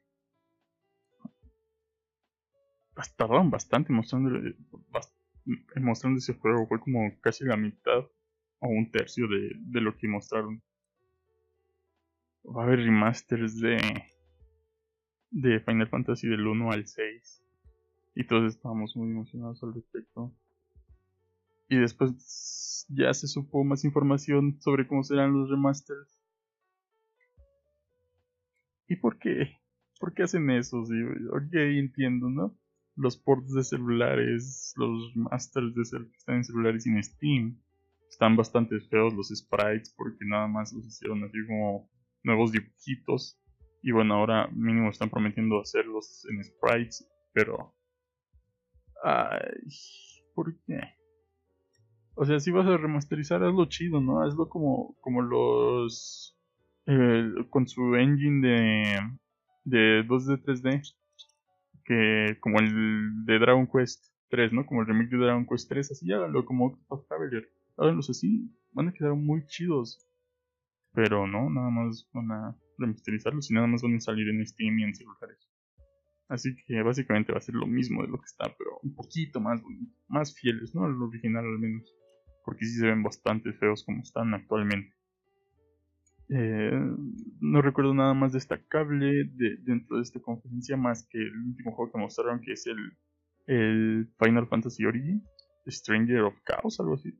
tardaron 3.15 3.51
bastante 3.51 3.93
mostrando, 3.93 4.31
mostrando 5.75 6.17
ese 6.17 6.33
juego. 6.33 6.65
Fue 6.67 6.79
como 6.79 7.11
casi 7.21 7.45
la 7.45 7.57
mitad 7.57 8.09
o 8.57 8.67
un 8.67 8.89
tercio 8.89 9.27
de, 9.27 9.51
de 9.55 9.81
lo 9.81 9.95
que 9.95 10.07
mostraron. 10.07 10.63
Va 12.43 12.63
a 12.63 12.65
haber 12.65 12.79
remasters 12.79 13.59
de, 13.59 13.77
de 15.29 15.59
Final 15.59 15.89
Fantasy 15.89 16.27
del 16.27 16.47
1 16.47 16.71
al 16.71 16.87
6. 16.87 17.43
Y 18.15 18.23
todos 18.25 18.55
estábamos 18.55 18.95
muy 18.95 19.11
emocionados 19.11 19.61
al 19.61 19.75
respecto. 19.75 20.33
Y 21.71 21.79
después 21.79 22.85
ya 22.89 23.13
se 23.13 23.27
supo 23.27 23.63
más 23.63 23.85
información 23.85 24.59
sobre 24.59 24.85
cómo 24.85 25.03
serán 25.03 25.33
los 25.33 25.49
remasters. 25.49 26.19
¿Y 28.87 28.97
por 28.97 29.17
qué? 29.17 29.57
¿Por 29.99 30.13
qué 30.13 30.23
hacen 30.23 30.49
eso? 30.49 30.85
Sí, 30.85 30.95
ok, 31.31 31.53
entiendo, 31.53 32.29
¿no? 32.29 32.57
los 32.95 33.17
ports 33.17 33.53
de 33.53 33.63
celulares, 33.63 34.73
los 34.75 35.15
masters 35.15 35.73
de 35.73 35.83
que 35.83 36.17
están 36.17 36.35
en 36.35 36.43
celulares 36.43 36.83
sin 36.83 37.01
Steam, 37.01 37.59
están 38.09 38.35
bastante 38.35 38.79
feos 38.81 39.13
los 39.13 39.29
sprites 39.29 39.93
porque 39.97 40.25
nada 40.25 40.47
más 40.47 40.73
los 40.73 40.85
hicieron 40.85 41.23
así 41.23 41.37
como 41.47 41.89
nuevos 42.23 42.51
dibujitos. 42.51 43.39
Y 43.81 43.91
bueno, 43.91 44.15
ahora 44.15 44.47
mínimo 44.53 44.89
están 44.89 45.09
prometiendo 45.09 45.59
hacerlos 45.59 46.25
en 46.29 46.43
sprites, 46.43 47.09
pero... 47.33 47.73
Ay, 49.03 49.67
¿por 50.35 50.53
qué? 50.65 51.00
O 52.21 52.25
sea, 52.27 52.39
si 52.39 52.51
vas 52.51 52.67
a 52.67 52.77
remasterizar, 52.77 53.43
hazlo 53.43 53.65
chido, 53.65 53.99
¿no? 53.99 54.21
Hazlo 54.21 54.47
como, 54.47 54.95
como 55.01 55.23
los... 55.23 56.37
Eh, 56.85 57.31
con 57.49 57.67
su 57.67 57.95
engine 57.95 58.47
de, 58.47 58.99
de 59.63 60.07
2D 60.07 60.43
3D 60.43 60.83
que 61.83 62.37
como 62.39 62.59
el 62.59 63.25
de 63.25 63.39
Dragon 63.39 63.65
Quest 63.65 64.05
3, 64.29 64.53
¿no? 64.53 64.67
Como 64.67 64.81
el 64.81 64.87
remake 64.87 65.09
de 65.09 65.17
Dragon 65.17 65.47
Quest 65.47 65.67
3, 65.67 65.93
así 65.93 66.13
háganlo 66.13 66.45
como 66.45 66.67
Octopath 66.67 67.07
Traveler. 67.07 67.49
Háganlos 67.75 68.11
así, 68.11 68.51
van 68.71 68.89
a 68.89 68.93
quedar 68.93 69.15
muy 69.15 69.43
chidos. 69.47 70.07
Pero 70.93 71.25
no, 71.25 71.49
nada 71.49 71.71
más 71.71 72.07
van 72.13 72.31
a 72.31 72.55
remasterizarlos 72.77 73.49
y 73.49 73.55
nada 73.55 73.65
más 73.65 73.81
van 73.81 73.95
a 73.95 73.99
salir 73.99 74.29
en 74.29 74.45
Steam 74.45 74.77
y 74.77 74.83
en 74.83 74.93
celulares. 74.93 75.49
Así 76.27 76.55
que 76.67 76.83
básicamente 76.83 77.31
va 77.31 77.39
a 77.39 77.41
ser 77.41 77.55
lo 77.55 77.65
mismo 77.65 78.03
de 78.03 78.09
lo 78.09 78.19
que 78.19 78.25
está, 78.25 78.55
pero 78.55 78.77
un 78.83 78.93
poquito 78.93 79.39
más 79.39 79.59
más 80.07 80.35
fieles, 80.35 80.75
¿no? 80.75 80.85
Al 80.85 81.01
original 81.01 81.45
al 81.45 81.57
menos. 81.57 81.91
Porque 82.43 82.65
sí 82.65 82.75
se 82.75 82.87
ven 82.87 83.03
bastante 83.03 83.53
feos 83.53 83.83
como 83.83 84.01
están 84.01 84.33
actualmente. 84.33 84.93
Eh, 86.29 86.71
no 87.41 87.61
recuerdo 87.61 87.93
nada 87.93 88.13
más 88.13 88.31
destacable 88.31 89.25
de, 89.25 89.57
dentro 89.63 89.97
de 89.97 90.03
esta 90.03 90.21
conferencia 90.21 90.77
más 90.77 91.05
que 91.07 91.17
el 91.17 91.35
último 91.35 91.73
juego 91.73 91.91
que 91.91 91.97
mostraron 91.97 92.39
que 92.39 92.53
es 92.53 92.65
el, 92.67 92.97
el 93.47 94.09
Final 94.17 94.47
Fantasy 94.47 94.85
Origin, 94.85 95.23
Stranger 95.67 96.21
of 96.21 96.35
Chaos, 96.47 96.79
algo 96.79 96.93
así, 96.93 97.19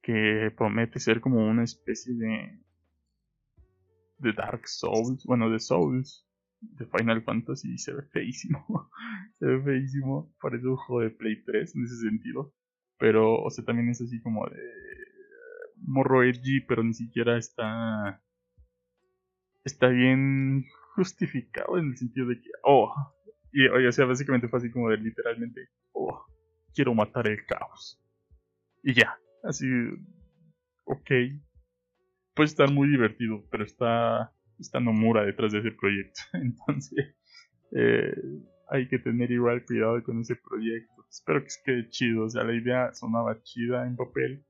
que 0.00 0.50
promete 0.56 0.98
ser 0.98 1.20
como 1.20 1.46
una 1.46 1.64
especie 1.64 2.14
de 2.14 2.58
de 4.18 4.32
Dark 4.32 4.66
Souls, 4.66 5.24
bueno, 5.24 5.50
de 5.50 5.60
Souls, 5.60 6.26
de 6.60 6.86
Final 6.86 7.22
Fantasy 7.22 7.74
y 7.74 7.78
se 7.78 7.92
ve 7.92 8.02
feísimo, 8.12 8.64
se 9.38 9.46
ve 9.46 9.62
feísimo, 9.62 10.34
parece 10.40 10.66
un 10.66 10.76
juego 10.76 11.02
de 11.02 11.10
Play 11.10 11.44
3 11.44 11.76
en 11.76 11.84
ese 11.84 11.96
sentido, 11.96 12.54
pero 12.98 13.42
o 13.42 13.50
sea, 13.50 13.64
también 13.64 13.90
es 13.90 14.00
así 14.00 14.20
como 14.22 14.46
de 14.48 14.62
morro 15.76 16.24
edgy, 16.24 16.60
pero 16.66 16.82
ni 16.82 16.94
siquiera 16.94 17.36
está 17.38 18.22
está 19.64 19.88
bien 19.88 20.64
justificado 20.94 21.78
en 21.78 21.90
el 21.90 21.96
sentido 21.96 22.28
de 22.28 22.40
que, 22.40 22.50
oh, 22.62 22.94
y 23.52 23.66
o 23.68 23.92
sea, 23.92 24.04
básicamente 24.06 24.48
fue 24.48 24.58
así 24.58 24.70
como 24.70 24.90
de 24.90 24.98
literalmente, 24.98 25.68
oh, 25.92 26.24
quiero 26.74 26.94
matar 26.94 27.26
el 27.26 27.44
caos. 27.46 28.00
Y 28.82 28.94
ya, 28.94 29.18
así, 29.42 29.66
ok. 30.84 31.10
Puede 32.34 32.46
estar 32.46 32.70
muy 32.70 32.88
divertido, 32.88 33.44
pero 33.50 33.64
está, 33.64 34.32
está 34.58 34.78
Nomura 34.78 35.24
detrás 35.24 35.52
de 35.52 35.60
ese 35.60 35.72
proyecto. 35.72 36.20
Entonces, 36.34 37.16
eh, 37.72 38.14
hay 38.68 38.88
que 38.88 38.98
tener 38.98 39.30
igual 39.30 39.64
cuidado 39.64 40.02
con 40.02 40.20
ese 40.20 40.36
proyecto. 40.36 41.06
Espero 41.10 41.42
que 41.42 41.48
quede 41.64 41.88
chido, 41.88 42.24
o 42.24 42.30
sea, 42.30 42.44
la 42.44 42.54
idea 42.54 42.92
sonaba 42.92 43.42
chida 43.42 43.86
en 43.86 43.96
papel 43.96 44.44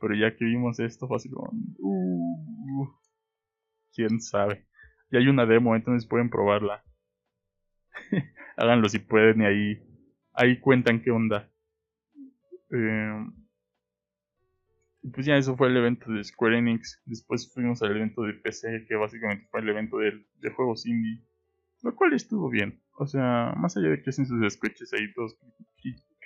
pero 0.00 0.14
ya 0.14 0.34
que 0.34 0.44
vimos 0.46 0.80
esto, 0.80 1.06
fue 1.06 1.18
así 1.18 1.28
como. 1.28 1.50
Uh, 1.78 2.88
quién 3.92 4.20
sabe. 4.20 4.66
Ya 5.10 5.18
hay 5.18 5.28
una 5.28 5.44
demo, 5.44 5.76
entonces 5.76 6.08
pueden 6.08 6.30
probarla. 6.30 6.82
Háganlo 8.56 8.88
si 8.88 8.98
pueden 8.98 9.42
y 9.42 9.44
ahí, 9.44 9.82
ahí 10.32 10.58
cuentan 10.58 11.02
qué 11.02 11.10
onda. 11.10 11.50
Eh, 12.70 13.26
pues 15.12 15.26
ya 15.26 15.36
eso 15.36 15.56
fue 15.56 15.68
el 15.68 15.76
evento 15.76 16.10
de 16.10 16.24
Square 16.24 16.58
Enix. 16.58 17.02
Después 17.04 17.52
fuimos 17.52 17.82
al 17.82 17.90
evento 17.90 18.22
de 18.22 18.34
PC, 18.34 18.86
que 18.88 18.94
básicamente 18.94 19.48
fue 19.50 19.60
el 19.60 19.68
evento 19.68 19.98
de, 19.98 20.24
de 20.36 20.50
juegos 20.50 20.86
indie. 20.86 21.22
Lo 21.82 21.94
cual 21.94 22.12
estuvo 22.12 22.50
bien. 22.50 22.82
O 22.98 23.06
sea, 23.06 23.54
más 23.56 23.76
allá 23.76 23.88
de 23.88 24.02
que 24.02 24.10
hacen 24.10 24.26
sus 24.26 24.52
sketches 24.52 24.92
ahí 24.92 25.12
todos 25.14 25.36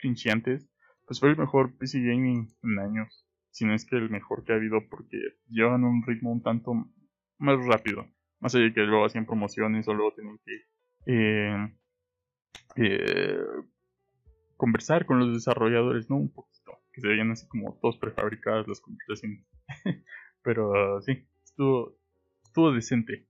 crinchiantes, 0.01 0.69
pues 1.07 1.21
fue 1.21 1.31
el 1.31 1.37
mejor 1.37 1.77
PC 1.77 2.01
Gaming 2.01 2.49
en 2.63 2.79
años 2.79 3.25
si 3.55 3.65
no 3.65 3.73
es 3.73 3.87
que 3.87 3.95
el 3.95 4.11
mejor 4.11 4.45
que 4.45 4.53
ha 4.53 4.57
habido 4.57 4.81
porque 4.91 5.17
llevan 5.49 5.85
un 5.85 6.03
ritmo 6.05 6.33
un 6.33 6.43
tanto 6.43 6.75
más 7.39 7.65
rápido. 7.65 8.05
Más 8.41 8.53
allá 8.53 8.65
de 8.65 8.75
que 8.75 8.81
luego 8.81 9.05
hacían 9.05 9.27
promociones 9.27 9.87
o 9.87 9.95
luego 9.95 10.13
tenían 10.13 10.41
que 10.45 10.65
eh, 11.07 11.73
eh, 12.75 13.45
conversar 14.57 15.07
con 15.07 15.21
los 15.21 15.33
desarrolladores, 15.33 16.11
¿no? 16.11 16.17
Un 16.17 16.33
poquito. 16.33 16.73
Que 16.93 17.01
se 17.01 17.07
veían 17.07 17.31
así 17.31 17.47
como 17.47 17.79
todos 17.81 17.97
prefabricadas 17.97 18.67
las 18.67 18.81
computaciones. 18.81 19.47
Pero 20.43 21.01
sí, 21.03 21.25
estuvo, 21.45 21.97
estuvo 22.43 22.73
decente. 22.73 23.29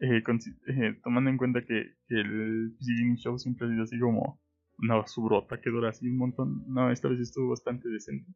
Eh, 0.00 0.22
eh, 0.66 1.00
tomando 1.02 1.30
en 1.30 1.36
cuenta 1.36 1.64
que, 1.64 1.94
el 2.08 2.74
PC 2.78 2.92
Gaming 2.98 3.16
Show 3.16 3.38
siempre 3.38 3.66
ha 3.66 3.70
sido 3.70 3.82
así 3.84 3.98
como 3.98 4.40
una 4.78 5.06
subrota 5.06 5.60
que 5.60 5.70
dura 5.70 5.90
así 5.90 6.08
un 6.08 6.18
montón. 6.18 6.64
No, 6.66 6.90
esta 6.90 7.08
vez 7.08 7.20
estuvo 7.20 7.50
bastante 7.50 7.88
decente. 7.88 8.30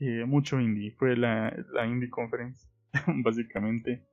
Eh, 0.00 0.24
mucho 0.24 0.60
indie, 0.60 0.92
fue 0.92 1.16
la, 1.16 1.54
la 1.72 1.86
Indie 1.86 2.10
Conference, 2.10 2.66
básicamente. 3.24 4.04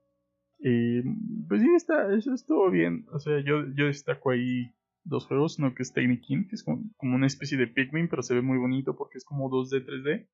pues 0.60 1.62
sí, 1.62 1.68
está, 1.74 2.14
eso 2.14 2.34
estuvo 2.34 2.70
bien. 2.70 3.06
O 3.12 3.18
sea, 3.18 3.40
yo, 3.40 3.64
yo 3.74 3.86
destaco 3.86 4.30
ahí 4.30 4.70
dos 5.04 5.26
juegos, 5.26 5.58
uno 5.58 5.74
que 5.74 5.82
es 5.82 5.92
Tiny 5.92 6.20
King, 6.20 6.44
que 6.48 6.56
es 6.56 6.62
como, 6.62 6.84
una 7.00 7.26
especie 7.26 7.58
de 7.58 7.66
Pikmin, 7.66 8.08
pero 8.08 8.22
se 8.22 8.34
ve 8.34 8.42
muy 8.42 8.58
bonito 8.58 8.96
porque 8.96 9.18
es 9.18 9.24
como 9.24 9.50
2D, 9.50 9.84
3D. 9.84 10.28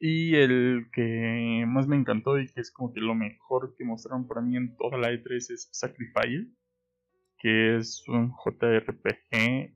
Y 0.00 0.36
el 0.36 0.90
que 0.92 1.64
más 1.66 1.88
me 1.88 1.96
encantó 1.96 2.38
y 2.38 2.46
que 2.46 2.60
es 2.60 2.70
como 2.70 2.92
que 2.92 3.00
lo 3.00 3.14
mejor 3.14 3.74
que 3.76 3.84
mostraron 3.84 4.28
para 4.28 4.40
mí 4.40 4.56
en 4.56 4.76
toda 4.76 4.96
la 4.96 5.10
E3 5.10 5.36
es 5.36 5.68
Sacrifice, 5.72 6.48
que 7.38 7.76
es 7.76 8.04
un 8.08 8.32
JRPG 8.32 9.74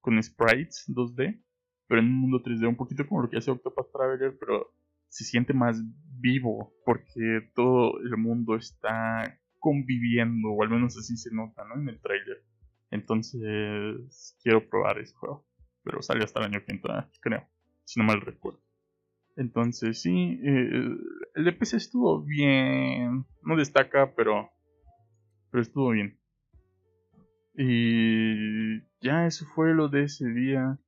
con 0.00 0.22
sprites 0.22 0.84
2D, 0.88 1.42
pero 1.88 2.00
en 2.00 2.06
un 2.06 2.20
mundo 2.20 2.42
3D, 2.42 2.68
un 2.68 2.76
poquito 2.76 3.06
como 3.06 3.22
lo 3.22 3.30
que 3.30 3.38
hace 3.38 3.50
Octopath 3.50 3.92
Traveler, 3.92 4.36
pero 4.38 4.72
se 5.08 5.24
siente 5.24 5.52
más 5.52 5.82
vivo 6.20 6.72
porque 6.84 7.50
todo 7.54 8.00
el 8.00 8.16
mundo 8.16 8.56
está 8.56 9.38
conviviendo, 9.58 10.50
o 10.50 10.62
al 10.62 10.70
menos 10.70 10.96
así 10.96 11.16
se 11.16 11.34
nota, 11.34 11.64
¿no? 11.64 11.80
En 11.80 11.88
el 11.88 12.00
trailer. 12.00 12.44
Entonces, 12.90 14.36
quiero 14.42 14.68
probar 14.68 14.98
ese 14.98 15.14
juego. 15.14 15.46
Pero 15.84 16.02
sale 16.02 16.24
hasta 16.24 16.40
el 16.40 16.46
año 16.46 16.64
que 16.64 16.72
entra, 16.72 17.10
creo. 17.20 17.48
Si 17.84 17.98
no 17.98 18.06
mal 18.06 18.20
recuerdo. 18.20 18.61
Entonces, 19.36 20.02
sí, 20.02 20.40
eh, 20.44 20.96
el 21.34 21.48
EPC 21.48 21.74
estuvo 21.74 22.22
bien. 22.22 23.24
No 23.42 23.56
destaca, 23.56 24.14
pero. 24.14 24.50
Pero 25.50 25.62
estuvo 25.62 25.90
bien. 25.90 26.18
Y 27.54 28.80
ya 29.00 29.26
eso 29.26 29.44
fue 29.54 29.74
lo 29.74 29.88
de 29.88 30.04
ese 30.04 30.28
día. 30.28 30.78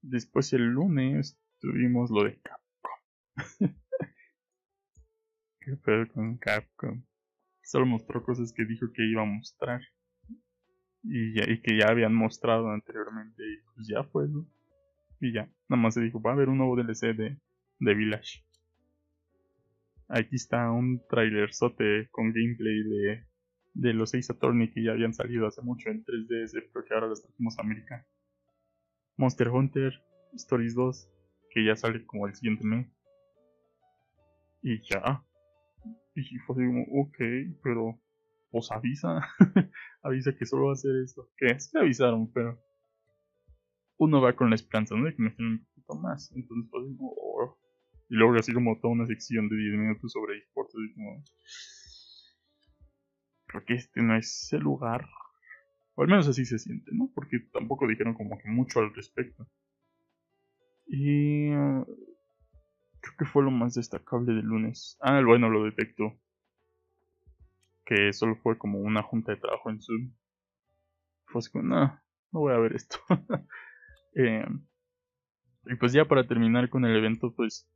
Después 0.00 0.52
el 0.52 0.66
lunes 0.66 1.38
tuvimos 1.60 2.10
lo 2.10 2.24
de 2.24 2.40
Capcom. 2.40 2.98
¿Qué 5.60 5.76
pedo 5.76 6.08
con 6.12 6.38
Capcom? 6.38 7.04
Solo 7.62 7.86
mostró 7.86 8.22
cosas 8.24 8.52
que 8.52 8.64
dijo 8.64 8.86
que 8.92 9.04
iba 9.08 9.22
a 9.22 9.26
mostrar 9.26 9.80
y, 11.04 11.40
y 11.40 11.62
que 11.62 11.78
ya 11.78 11.88
habían 11.88 12.14
mostrado 12.14 12.70
anteriormente 12.70 13.42
y 13.42 13.56
pues 13.74 13.86
ya 13.88 14.02
fue. 14.04 14.26
Y 15.20 15.32
ya, 15.32 15.48
nada 15.68 15.82
más 15.82 15.94
se 15.94 16.00
dijo, 16.00 16.20
va 16.20 16.30
a 16.30 16.34
haber 16.34 16.48
un 16.48 16.58
nuevo 16.58 16.76
DLC 16.76 17.16
de, 17.16 17.38
de 17.82 17.94
Village. 17.94 18.44
Aquí 20.08 20.36
está 20.36 20.70
un 20.70 21.02
trailerzote 21.08 22.08
con 22.10 22.32
gameplay 22.32 22.82
de, 22.82 23.26
de 23.74 23.92
los 23.94 24.10
6 24.10 24.30
Attorney 24.30 24.70
que 24.70 24.84
ya 24.84 24.92
habían 24.92 25.14
salido 25.14 25.46
hace 25.46 25.62
mucho 25.62 25.90
en 25.90 26.04
3DS, 26.04 26.70
pero 26.72 26.84
que 26.84 26.94
ahora 26.94 27.08
los 27.08 27.22
trajimos 27.22 27.58
a 27.58 27.62
América. 27.62 28.06
Monster 29.16 29.48
Hunter, 29.48 30.00
Stories 30.34 30.74
2, 30.74 31.08
que 31.50 31.64
ya 31.64 31.76
sale 31.76 32.06
como 32.06 32.26
el 32.26 32.34
siguiente 32.34 32.64
mes. 32.64 32.86
Y 34.62 34.80
ya. 34.82 35.24
Y 36.14 36.38
fue 36.46 36.56
como, 36.56 36.82
ok, 37.02 37.16
pero 37.62 37.98
pues 38.50 38.70
avisa, 38.70 39.26
avisa 40.02 40.36
que 40.36 40.46
solo 40.46 40.66
va 40.66 40.70
a 40.70 40.74
hacer 40.74 40.94
esto. 41.02 41.30
Que 41.36 41.58
se 41.58 41.78
avisaron, 41.78 42.30
pero 42.32 42.60
uno 43.96 44.20
va 44.20 44.34
con 44.34 44.50
la 44.50 44.56
esperanza, 44.56 44.94
¿no? 44.94 45.06
De 45.06 45.16
que 45.16 45.22
me 45.22 45.34
un 45.38 45.64
poquito 45.64 45.94
más. 45.94 46.30
Entonces, 46.36 46.68
pues, 46.70 46.84
oh. 47.00 47.61
Y 48.12 48.14
luego 48.14 48.34
así 48.34 48.52
como 48.52 48.78
toda 48.78 48.92
una 48.92 49.06
sección 49.06 49.48
de 49.48 49.56
10 49.56 49.72
minutos 49.72 50.12
sobre 50.12 50.36
esports, 50.36 50.74
y 50.74 50.92
como, 50.92 51.24
creo 53.46 53.64
que 53.64 53.72
este 53.72 54.02
no 54.02 54.14
es 54.14 54.52
el 54.52 54.60
lugar. 54.60 55.08
O 55.94 56.02
al 56.02 56.08
menos 56.08 56.28
así 56.28 56.44
se 56.44 56.58
siente, 56.58 56.90
¿no? 56.92 57.10
Porque 57.14 57.38
tampoco 57.54 57.88
dijeron 57.88 58.12
como 58.12 58.38
que 58.38 58.50
mucho 58.50 58.80
al 58.80 58.94
respecto. 58.94 59.48
Y 60.86 61.52
creo 61.52 63.16
que 63.18 63.24
fue 63.24 63.44
lo 63.44 63.50
más 63.50 63.72
destacable 63.72 64.34
del 64.34 64.44
lunes. 64.44 64.98
Ah, 65.00 65.22
bueno, 65.24 65.48
lo 65.48 65.64
detectó 65.64 66.20
que 67.86 68.12
solo 68.12 68.36
fue 68.36 68.58
como 68.58 68.78
una 68.78 69.02
junta 69.02 69.32
de 69.32 69.40
trabajo 69.40 69.70
en 69.70 69.80
Zoom. 69.80 70.12
Fue 71.28 71.38
así 71.38 71.50
como, 71.50 71.64
no, 71.64 71.98
no 72.30 72.40
voy 72.40 72.52
a 72.52 72.58
ver 72.58 72.74
esto. 72.76 72.98
Eh, 74.14 74.44
y 75.64 75.74
pues 75.76 75.94
ya 75.94 76.04
para 76.04 76.28
terminar 76.28 76.68
con 76.68 76.84
el 76.84 76.94
evento, 76.94 77.34
pues 77.34 77.66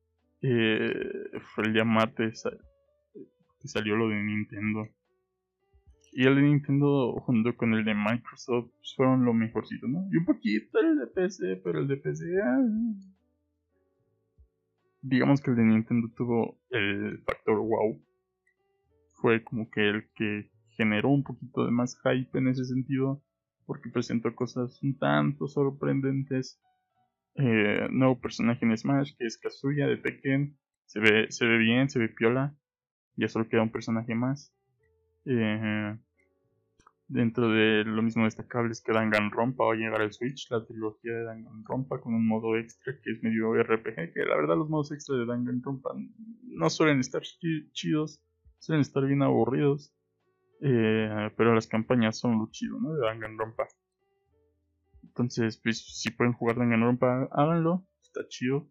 eh, 0.42 1.30
fue 1.54 1.64
el 1.64 1.72
día 1.72 1.84
martes 1.84 2.44
que 3.60 3.68
salió 3.68 3.96
lo 3.96 4.08
de 4.08 4.22
Nintendo. 4.22 4.88
Y 6.12 6.26
el 6.26 6.36
de 6.36 6.42
Nintendo 6.42 7.12
junto 7.20 7.56
con 7.56 7.74
el 7.74 7.84
de 7.84 7.94
Microsoft 7.94 8.70
fueron 8.96 9.24
lo 9.24 9.34
mejorcito, 9.34 9.86
¿no? 9.86 10.08
Y 10.10 10.16
un 10.16 10.24
poquito 10.24 10.78
el 10.78 10.98
de 10.98 11.06
PC, 11.08 11.60
pero 11.62 11.80
el 11.80 11.88
de 11.88 11.96
PC... 11.96 12.24
Ah, 12.42 12.64
digamos 15.02 15.40
que 15.40 15.50
el 15.50 15.56
de 15.56 15.62
Nintendo 15.62 16.08
tuvo 16.16 16.58
el 16.70 17.22
factor 17.24 17.58
wow 17.58 18.00
fue 19.20 19.42
como 19.42 19.70
que 19.70 19.88
el 19.88 20.08
que 20.14 20.50
generó 20.76 21.08
un 21.08 21.22
poquito 21.22 21.64
de 21.64 21.70
más 21.70 21.98
hype 22.02 22.38
en 22.38 22.48
ese 22.48 22.64
sentido, 22.64 23.22
porque 23.66 23.90
presentó 23.90 24.34
cosas 24.34 24.82
un 24.82 24.98
tanto 24.98 25.48
sorprendentes. 25.48 26.60
Eh, 27.38 27.88
nuevo 27.90 28.20
personaje 28.20 28.64
en 28.64 28.76
Smash, 28.76 29.14
que 29.16 29.26
es 29.26 29.38
Kazuya 29.38 29.86
de 29.86 29.98
Tekken, 29.98 30.56
se 30.86 31.00
ve, 31.00 31.26
se 31.30 31.46
ve 31.46 31.58
bien, 31.58 31.90
se 31.90 31.98
ve 31.98 32.08
piola, 32.08 32.56
ya 33.16 33.28
solo 33.28 33.48
queda 33.48 33.62
un 33.62 33.72
personaje 33.72 34.14
más. 34.14 34.54
Eh, 35.26 35.96
dentro 37.08 37.50
de 37.50 37.84
lo 37.84 38.02
mismo 38.02 38.24
destacable 38.24 38.72
es 38.72 38.82
que 38.82 38.92
Danganronpa 38.92 39.64
va 39.64 39.72
a 39.74 39.76
llegar 39.76 40.00
al 40.00 40.12
Switch, 40.12 40.50
la 40.50 40.64
trilogía 40.64 41.12
de 41.12 41.24
Danganronpa 41.24 42.00
con 42.00 42.14
un 42.14 42.26
modo 42.26 42.56
extra 42.56 42.94
que 43.02 43.12
es 43.12 43.22
medio 43.22 43.54
RPG, 43.54 44.12
que 44.14 44.24
la 44.24 44.36
verdad 44.36 44.56
los 44.56 44.68
modos 44.68 44.92
extra 44.92 45.16
de 45.16 45.26
Danganronpa 45.26 45.90
no 46.42 46.70
suelen 46.70 47.00
estar 47.00 47.22
chidos 47.72 48.22
suelen 48.58 48.80
estar 48.80 49.04
bien 49.04 49.22
aburridos. 49.22 49.92
Eh, 50.60 51.30
pero 51.36 51.54
las 51.54 51.66
campañas 51.66 52.18
son 52.18 52.38
lo 52.38 52.48
chido, 52.50 52.80
¿no? 52.80 52.94
De 52.94 53.00
Danganronpa. 53.00 53.68
Entonces, 55.16 55.58
pues, 55.62 55.78
si 55.78 56.10
pueden 56.10 56.34
jugar 56.34 56.56
Danganronpa, 56.56 57.28
háganlo. 57.32 57.86
Está 58.02 58.28
chido. 58.28 58.70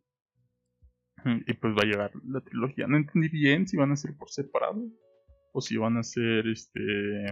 Y 1.47 1.53
pues 1.55 1.73
va 1.73 1.81
a 1.81 1.85
llegar 1.85 2.11
la 2.23 2.41
trilogía. 2.41 2.85
No 2.85 2.97
entendí 2.97 3.29
bien 3.29 3.67
si 3.67 3.77
van 3.77 3.91
a 3.91 3.95
ser 3.95 4.15
por 4.15 4.29
separado. 4.29 4.79
O 5.53 5.61
si 5.61 5.75
van 5.75 5.97
a 5.97 6.03
ser 6.03 6.47
este. 6.47 7.29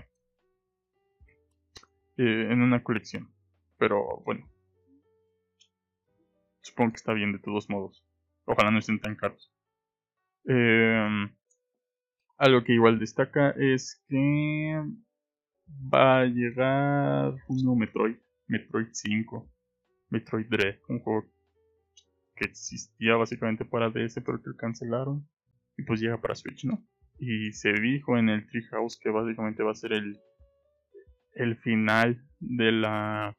Eh, 2.18 2.48
en 2.50 2.62
una 2.62 2.84
colección. 2.84 3.32
Pero 3.78 4.24
bueno. 4.26 4.50
Supongo 6.62 6.94
que 6.94 6.98
está 6.98 7.14
bien 7.14 7.34
de 7.34 7.40
todos 7.40 7.70
modos. 7.70 8.04
Ojalá 8.46 8.72
no 8.72 8.80
estén 8.80 9.00
tan 9.00 9.16
caros. 9.16 9.54
Eh, 10.48 11.28
algo 12.38 12.64
que 12.64 12.74
igual 12.74 12.98
destaca 12.98 13.52
es 13.52 14.04
que 14.08 14.82
va 15.94 16.22
a 16.22 16.26
llegar 16.26 17.36
un 17.48 17.58
nuevo 17.64 17.76
Metroid, 17.76 18.18
Metroid 18.54 18.90
5, 18.92 19.52
Metroid 20.10 20.46
Dread, 20.48 20.78
un 20.88 21.00
juego 21.00 21.26
que 22.36 22.46
existía 22.46 23.16
básicamente 23.16 23.66
para 23.66 23.90
DS 23.90 24.22
pero 24.24 24.42
que 24.42 24.56
cancelaron 24.58 25.28
y 25.76 25.84
pues 25.84 26.00
llega 26.00 26.22
para 26.22 26.36
Switch, 26.36 26.66
¿no? 26.66 26.86
Y 27.18 27.52
se 27.54 27.74
dijo 27.74 28.16
en 28.18 28.30
el 28.30 28.46
Treehouse 28.48 29.00
que 29.00 29.10
básicamente 29.10 29.64
va 29.64 29.72
a 29.72 29.76
ser 29.76 29.94
el, 29.94 30.20
el 31.34 31.58
final 31.58 32.24
de 32.40 32.72
la 32.72 33.36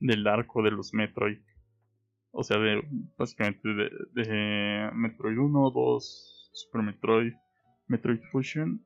del 0.00 0.26
arco 0.26 0.62
de 0.64 0.72
los 0.72 0.92
Metroid. 0.92 1.38
O 2.32 2.42
sea, 2.42 2.58
de 2.58 2.82
básicamente 3.16 3.68
de, 3.68 3.90
de 4.14 4.90
Metroid 4.92 5.38
1, 5.38 5.70
2, 5.70 6.50
Super 6.52 6.82
Metroid, 6.82 7.32
Metroid 7.86 8.20
Fusion, 8.32 8.84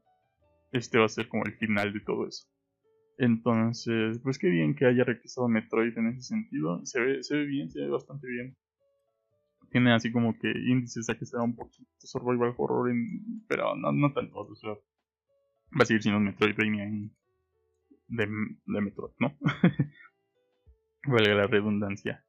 este 0.73 0.99
va 0.99 1.07
a 1.07 1.09
ser 1.09 1.29
como 1.29 1.45
el 1.47 1.55
final 1.55 1.95
de 1.95 2.01
todo 2.01 2.27
eso. 2.27 2.47
Entonces, 3.19 4.19
pues 4.23 4.39
qué 4.39 4.49
bien 4.49 4.75
que 4.75 4.87
haya 4.87 5.05
regresado 5.05 5.49
Metroid 5.49 5.97
en 5.97 6.09
ese 6.09 6.23
sentido. 6.23 6.85
Se 6.85 7.01
ve, 7.01 7.23
se 7.23 7.37
ve 7.37 7.47
bien, 7.47 7.71
se 7.71 7.81
ve 7.81 7.89
bastante 7.89 8.29
bien. 8.29 8.57
Tiene 9.71 9.93
así 9.93 10.13
como 10.13 10.39
que 10.39 10.51
índices 10.51 11.09
a 11.09 11.19
que 11.19 11.27
sea 11.27 11.41
un 11.43 11.57
poquito 11.57 11.87
survival 11.99 12.55
horror, 12.57 12.93
pero 13.49 13.75
no, 13.77 13.93
no 13.93 14.13
tanto. 14.13 14.39
O 14.39 14.55
sea, 14.55 14.71
va 14.71 15.83
a 15.83 15.85
seguir 15.87 16.03
siendo 16.03 16.21
Metroidvania 16.21 16.85
de, 18.09 18.27
de 18.67 18.81
Metroid, 18.81 19.15
¿no? 19.19 19.37
Valga 21.07 21.35
la 21.35 21.47
redundancia. 21.47 22.25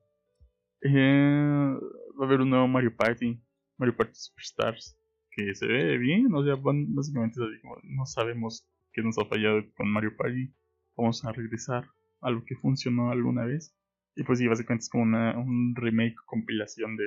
Eh, 0.81 1.75
va 2.19 2.23
a 2.23 2.27
haber 2.27 2.41
un 2.41 2.49
nuevo 2.49 2.67
Mario 2.67 2.95
Party, 2.95 3.41
Mario 3.77 3.95
Party 3.95 4.13
Superstars 4.13 4.97
que 5.31 5.53
se 5.53 5.67
ve 5.67 5.97
bien, 5.99 6.33
o 6.33 6.43
sea, 6.43 6.55
básicamente 6.55 7.39
no 7.83 8.05
sabemos 8.07 8.67
qué 8.91 9.03
nos 9.03 9.19
ha 9.19 9.25
fallado 9.25 9.61
con 9.75 9.87
Mario 9.87 10.15
Party, 10.17 10.51
vamos 10.97 11.23
a 11.23 11.31
regresar 11.31 11.87
a 12.21 12.31
lo 12.31 12.43
que 12.43 12.55
funcionó 12.55 13.11
alguna 13.11 13.45
vez. 13.45 13.75
Y 14.15 14.23
pues 14.23 14.39
sí, 14.39 14.47
básicamente 14.47 14.83
es 14.83 14.89
como 14.89 15.03
una, 15.03 15.37
un 15.37 15.75
remake, 15.75 16.15
compilación 16.25 16.97
de 16.97 17.05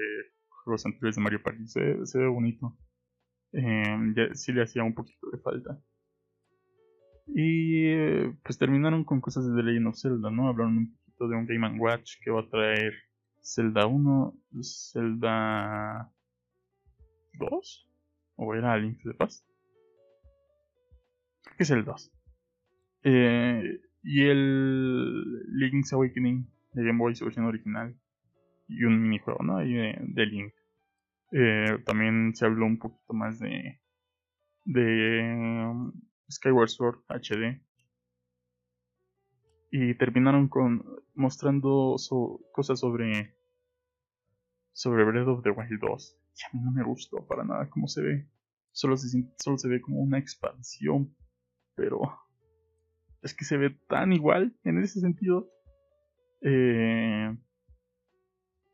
juegos 0.64 0.87
anteriores 0.87 1.16
de 1.16 1.22
Mario 1.22 1.42
Party, 1.42 1.66
se, 1.66 2.18
ve 2.18 2.26
bonito. 2.29 2.76
Eh, 3.53 4.31
sí 4.35 4.53
le 4.53 4.62
hacía 4.62 4.85
un 4.85 4.94
poquito 4.94 5.29
de 5.31 5.38
falta. 5.38 5.81
Y 7.26 8.29
pues 8.42 8.59
terminaron 8.59 9.05
con 9.05 9.20
cosas 9.20 9.46
de 9.46 9.55
The 9.55 9.62
Legend 9.62 9.88
of 9.88 9.98
Zelda, 9.98 10.31
¿no? 10.31 10.48
Hablaron 10.48 10.79
un 10.79 10.96
poquito 10.96 11.29
de 11.29 11.37
un 11.37 11.46
Game 11.46 11.79
Watch 11.79 12.14
que 12.22 12.31
va 12.31 12.40
a 12.40 12.48
traer 12.48 12.92
Zelda 13.42 13.87
1, 13.87 14.35
Zelda 14.62 16.12
2, 17.38 17.88
o 18.37 18.55
era 18.55 18.76
Link 18.76 19.03
de 19.03 19.14
Paz. 19.14 19.44
Creo 21.42 21.57
que 21.57 21.62
es 21.62 21.70
el 21.70 21.85
2. 21.85 22.12
Eh, 23.03 23.81
y 24.03 24.25
el 24.25 25.43
Link's 25.59 25.93
Awakening 25.93 26.47
de 26.73 26.85
Game 26.85 26.99
Boy, 26.99 27.15
su 27.15 27.25
versión 27.25 27.47
original. 27.47 27.97
Y 28.69 28.85
un 28.85 29.03
minijuego, 29.03 29.43
¿no? 29.43 29.57
Ahí 29.57 29.73
de, 29.73 30.27
Link. 30.27 30.55
Eh, 31.33 31.79
también 31.85 32.35
se 32.35 32.47
habló 32.47 32.67
un 32.67 32.79
poquito 32.79 33.13
más 33.13 33.39
de. 33.39 33.81
de 34.65 35.69
um, 35.71 35.93
Skyward 36.31 36.69
Sword 36.69 37.01
HD. 37.09 37.61
Y 39.73 39.95
terminaron 39.95 40.49
con 40.49 40.85
mostrando 41.15 41.97
cosas 42.53 42.79
sobre. 42.79 43.35
sobre 44.73 45.05
Breath 45.05 45.29
of 45.29 45.43
the 45.43 45.51
Wild 45.51 45.81
2. 45.81 46.17
Y 46.37 46.45
a 46.45 46.59
mí 46.59 46.65
no 46.65 46.71
me 46.71 46.85
gustó 46.85 47.27
para 47.27 47.45
nada 47.45 47.69
cómo 47.69 47.89
se 47.89 48.03
ve. 48.03 48.29
Solo 48.73 48.97
se, 48.97 49.09
solo 49.37 49.59
se 49.59 49.69
ve 49.69 49.81
como 49.81 50.01
una 50.01 50.19
expansión. 50.19 51.15
Pero 51.75 52.01
es 53.22 53.35
que 53.35 53.44
se 53.44 53.56
ve 53.56 53.70
tan 53.88 54.12
igual 54.12 54.56
en 54.64 54.83
ese 54.83 55.00
sentido. 55.00 55.50
Eh, 56.42 57.37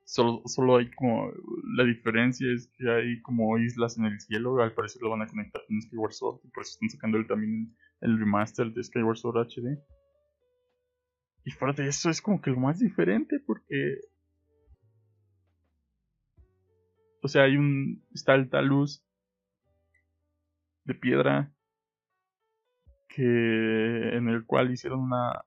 solo, 0.05 0.43
solo 0.47 0.77
hay 0.77 0.91
como. 0.91 1.33
La 1.77 1.85
diferencia 1.85 2.53
es 2.53 2.71
que 2.77 2.91
hay 2.91 3.21
como 3.23 3.59
islas 3.59 3.99
en 3.99 4.07
el 4.07 4.21
cielo. 4.21 4.61
Al 4.63 4.75
parecer 4.75 5.03
lo 5.03 5.11
van 5.11 5.23
a 5.23 5.27
conectar 5.27 5.63
con 5.67 5.81
Skyward 5.83 6.13
Sword. 6.13 6.41
Y 6.45 6.49
por 6.49 6.63
eso 6.63 6.73
están 6.73 6.91
sacando 6.91 7.19
el, 7.19 7.27
también 7.27 7.77
el 8.01 8.19
remaster 8.19 8.73
de 8.73 8.83
Skyward 8.85 9.17
Sword 9.17 9.49
HD. 9.49 9.79
Y 11.45 11.51
fuera 11.51 11.75
de 11.75 11.89
eso 11.89 12.11
es 12.11 12.21
como 12.21 12.41
que 12.41 12.51
lo 12.51 12.59
más 12.59 12.79
diferente 12.79 13.41
porque. 13.45 13.99
O 17.23 17.29
sea, 17.29 17.43
hay 17.43 17.57
un. 17.57 18.05
Está 18.15 18.35
alta 18.35 18.63
luz 18.63 19.03
de 20.85 20.95
piedra 20.95 21.56
que 23.17 23.23
en 23.23 24.29
el 24.29 24.45
cual 24.45 24.71
hicieron 24.71 25.01
una 25.01 25.43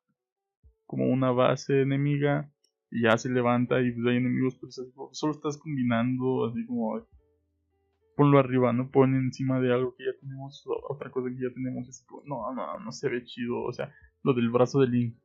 como 0.87 1.05
una 1.05 1.29
base 1.29 1.81
enemiga 1.83 2.51
y 2.89 3.03
ya 3.03 3.15
se 3.19 3.29
levanta 3.29 3.79
y 3.79 3.91
pues 3.91 4.07
hay 4.07 4.17
enemigos 4.17 4.57
pues 4.59 4.81
solo 5.11 5.33
estás 5.33 5.59
combinando 5.59 6.47
así 6.47 6.65
como 6.65 7.07
ponlo 8.15 8.39
arriba 8.39 8.73
no 8.73 8.89
pon 8.89 9.13
encima 9.13 9.61
de 9.61 9.71
algo 9.71 9.95
que 9.95 10.05
ya 10.05 10.19
tenemos 10.19 10.63
otra 10.89 11.11
cosa 11.11 11.29
que 11.29 11.43
ya 11.43 11.53
tenemos 11.53 11.87
no 12.25 12.51
no 12.55 12.79
no 12.79 12.91
se 12.91 13.07
ve 13.07 13.23
chido 13.23 13.61
o 13.61 13.71
sea 13.71 13.93
lo 14.23 14.33
del 14.33 14.49
brazo 14.49 14.79
de 14.81 14.87
Link. 14.87 15.15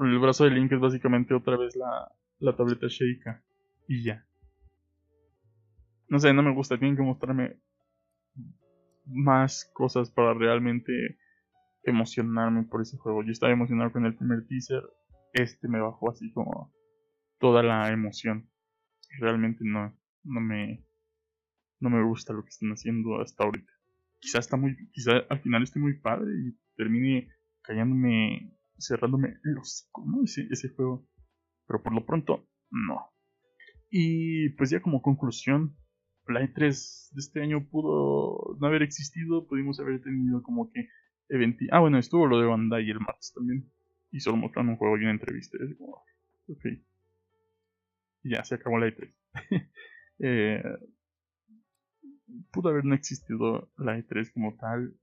El 0.00 0.18
brazo 0.20 0.44
de 0.44 0.50
Link 0.50 0.70
es 0.72 0.80
básicamente 0.80 1.34
otra 1.34 1.56
vez 1.56 1.74
la, 1.76 2.10
la 2.38 2.56
tableta 2.56 2.86
Sheikah 2.88 3.42
y 3.88 4.04
ya. 4.04 4.24
No 6.08 6.20
sé 6.20 6.32
no 6.32 6.44
me 6.44 6.54
gusta 6.54 6.78
tienen 6.78 6.96
que 6.96 7.02
mostrarme 7.02 7.58
más 9.06 9.70
cosas 9.74 10.10
para 10.12 10.32
realmente 10.32 11.18
emocionarme 11.84 12.64
por 12.64 12.82
ese 12.82 12.96
juego. 12.96 13.22
Yo 13.22 13.32
estaba 13.32 13.52
emocionado 13.52 13.92
con 13.92 14.06
el 14.06 14.16
primer 14.16 14.46
teaser. 14.46 14.82
Este 15.32 15.68
me 15.68 15.80
bajó 15.80 16.10
así 16.10 16.32
como 16.32 16.72
toda 17.38 17.62
la 17.62 17.90
emoción. 17.90 18.50
Realmente 19.20 19.60
no, 19.64 19.96
no 20.24 20.40
me, 20.40 20.84
no 21.80 21.90
me 21.90 22.02
gusta 22.04 22.32
lo 22.32 22.42
que 22.42 22.50
están 22.50 22.70
haciendo 22.70 23.20
hasta 23.20 23.44
ahorita. 23.44 23.72
Quizá 24.20 24.38
está 24.38 24.56
muy, 24.56 24.76
quizá 24.92 25.18
al 25.28 25.40
final 25.40 25.62
esté 25.62 25.78
muy 25.78 25.98
padre 26.00 26.30
y 26.32 26.58
termine 26.76 27.28
callándome, 27.62 28.56
cerrándome 28.78 29.36
el 29.44 29.58
hocico, 29.58 30.04
¿no? 30.06 30.24
Ese, 30.24 30.46
ese 30.50 30.70
juego. 30.70 31.06
Pero 31.66 31.82
por 31.82 31.94
lo 31.94 32.04
pronto, 32.06 32.48
no. 32.70 33.10
Y 33.90 34.50
pues 34.50 34.70
ya 34.70 34.80
como 34.80 35.02
conclusión, 35.02 35.76
la 36.26 36.40
E3 36.40 37.12
de 37.12 37.20
este 37.20 37.42
año 37.42 37.68
pudo 37.68 38.56
no 38.58 38.66
haber 38.66 38.82
existido, 38.82 39.46
pudimos 39.46 39.78
haber 39.80 40.00
tenido 40.00 40.42
como 40.42 40.70
que 40.72 40.88
Ah, 41.70 41.80
bueno, 41.80 41.98
estuvo 41.98 42.26
lo 42.26 42.40
de 42.40 42.46
Bandai 42.46 42.88
el 42.90 43.00
martes 43.00 43.32
también. 43.34 43.70
Y 44.10 44.20
solo 44.20 44.36
mostraron 44.36 44.70
un 44.70 44.76
juego 44.76 44.96
y 44.96 45.02
una 45.02 45.12
entrevista. 45.12 45.58
Y 48.22 48.30
ya, 48.30 48.44
se 48.44 48.54
acabó 48.54 48.78
la 48.78 48.88
E3. 48.88 49.12
eh, 50.20 50.62
pudo 52.52 52.68
haber 52.68 52.84
no 52.84 52.94
existido 52.94 53.70
la 53.78 53.98
E3 53.98 54.32
como 54.32 54.56
tal. 54.56 54.94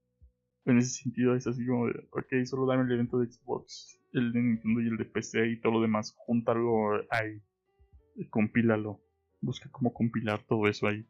En 0.64 0.78
ese 0.78 1.02
sentido 1.02 1.34
es 1.34 1.46
así 1.46 1.66
como 1.66 1.88
de, 1.88 2.08
ok, 2.12 2.44
solo 2.44 2.66
dame 2.66 2.84
el 2.84 2.92
evento 2.92 3.18
de 3.18 3.26
Xbox, 3.26 3.98
el 4.12 4.32
de 4.32 4.40
Nintendo 4.40 4.80
y 4.80 4.86
el 4.88 4.96
de 4.96 5.04
PC 5.04 5.48
y 5.48 5.60
todo 5.60 5.72
lo 5.72 5.80
demás, 5.82 6.14
júntalo 6.16 7.02
ahí, 7.10 7.42
compílalo, 8.30 9.00
busca 9.40 9.68
cómo 9.72 9.92
compilar 9.92 10.44
todo 10.46 10.68
eso 10.68 10.86
ahí 10.86 11.04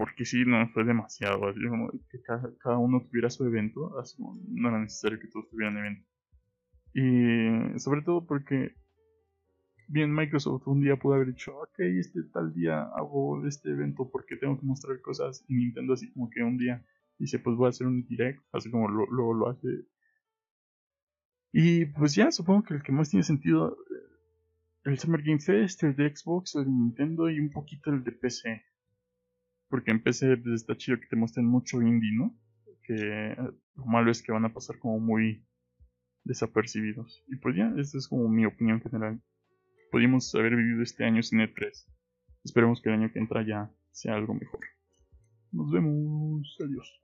porque 0.00 0.24
sí, 0.24 0.44
no 0.46 0.66
fue 0.70 0.84
demasiado, 0.84 1.46
así 1.46 1.60
como 1.68 1.90
que 1.90 2.22
cada, 2.22 2.78
uno 2.78 3.02
tuviera 3.02 3.28
su 3.28 3.44
evento, 3.44 3.98
así 3.98 4.16
como 4.16 4.40
no 4.48 4.70
era 4.70 4.78
necesario 4.80 5.20
que 5.20 5.28
todos 5.28 5.50
tuvieran 5.50 5.76
evento. 5.76 6.06
Y 6.94 7.78
sobre 7.78 8.00
todo 8.00 8.26
porque 8.26 8.74
bien 9.88 10.10
Microsoft 10.10 10.66
un 10.68 10.80
día 10.80 10.96
pudo 10.96 11.16
haber 11.16 11.34
dicho, 11.34 11.54
ok, 11.54 11.80
este 11.80 12.22
tal 12.32 12.54
día 12.54 12.84
hago 12.96 13.46
este 13.46 13.72
evento 13.72 14.08
porque 14.10 14.36
tengo 14.36 14.58
que 14.58 14.64
mostrar 14.64 14.98
cosas, 15.02 15.44
y 15.48 15.54
Nintendo 15.54 15.92
así 15.92 16.10
como 16.12 16.30
que 16.30 16.42
un 16.42 16.56
día 16.56 16.82
dice, 17.18 17.38
pues 17.38 17.54
voy 17.54 17.66
a 17.66 17.68
hacer 17.68 17.86
un 17.86 18.06
direct, 18.06 18.42
así 18.52 18.70
como 18.70 18.88
luego 18.88 19.34
lo, 19.34 19.50
hace. 19.50 19.84
Y 21.52 21.84
pues 21.84 22.14
ya, 22.14 22.32
supongo 22.32 22.62
que 22.62 22.72
el 22.72 22.82
que 22.82 22.92
más 22.92 23.10
tiene 23.10 23.22
sentido, 23.22 23.76
el 24.84 24.98
Summer 24.98 25.20
Game 25.20 25.40
Fest, 25.40 25.82
el 25.82 25.94
de 25.94 26.16
Xbox, 26.16 26.54
el 26.54 26.64
de 26.64 26.70
Nintendo 26.70 27.28
y 27.28 27.38
un 27.38 27.50
poquito 27.50 27.90
el 27.90 28.02
de 28.02 28.12
PC. 28.12 28.64
Porque 29.70 29.92
en 29.92 30.02
PC 30.02 30.36
pues, 30.36 30.56
está 30.56 30.76
chido 30.76 31.00
que 31.00 31.06
te 31.06 31.16
muestren 31.16 31.46
mucho 31.46 31.80
indie, 31.80 32.12
¿no? 32.12 32.36
Que 32.82 33.34
lo 33.76 33.86
malo 33.86 34.10
es 34.10 34.22
que 34.22 34.32
van 34.32 34.44
a 34.44 34.52
pasar 34.52 34.78
como 34.78 34.98
muy 34.98 35.46
desapercibidos. 36.24 37.24
Y 37.28 37.36
pues 37.36 37.56
ya, 37.56 37.72
esta 37.78 37.96
es 37.96 38.08
como 38.08 38.28
mi 38.28 38.44
opinión 38.44 38.82
general. 38.82 39.22
Pudimos 39.90 40.34
haber 40.34 40.56
vivido 40.56 40.82
este 40.82 41.04
año 41.04 41.22
sin 41.22 41.40
E3. 41.40 41.70
Esperemos 42.44 42.82
que 42.82 42.90
el 42.90 42.96
año 42.96 43.12
que 43.12 43.20
entra 43.20 43.46
ya 43.46 43.70
sea 43.92 44.16
algo 44.16 44.34
mejor. 44.34 44.60
Nos 45.52 45.70
vemos. 45.70 46.56
Adiós. 46.60 47.00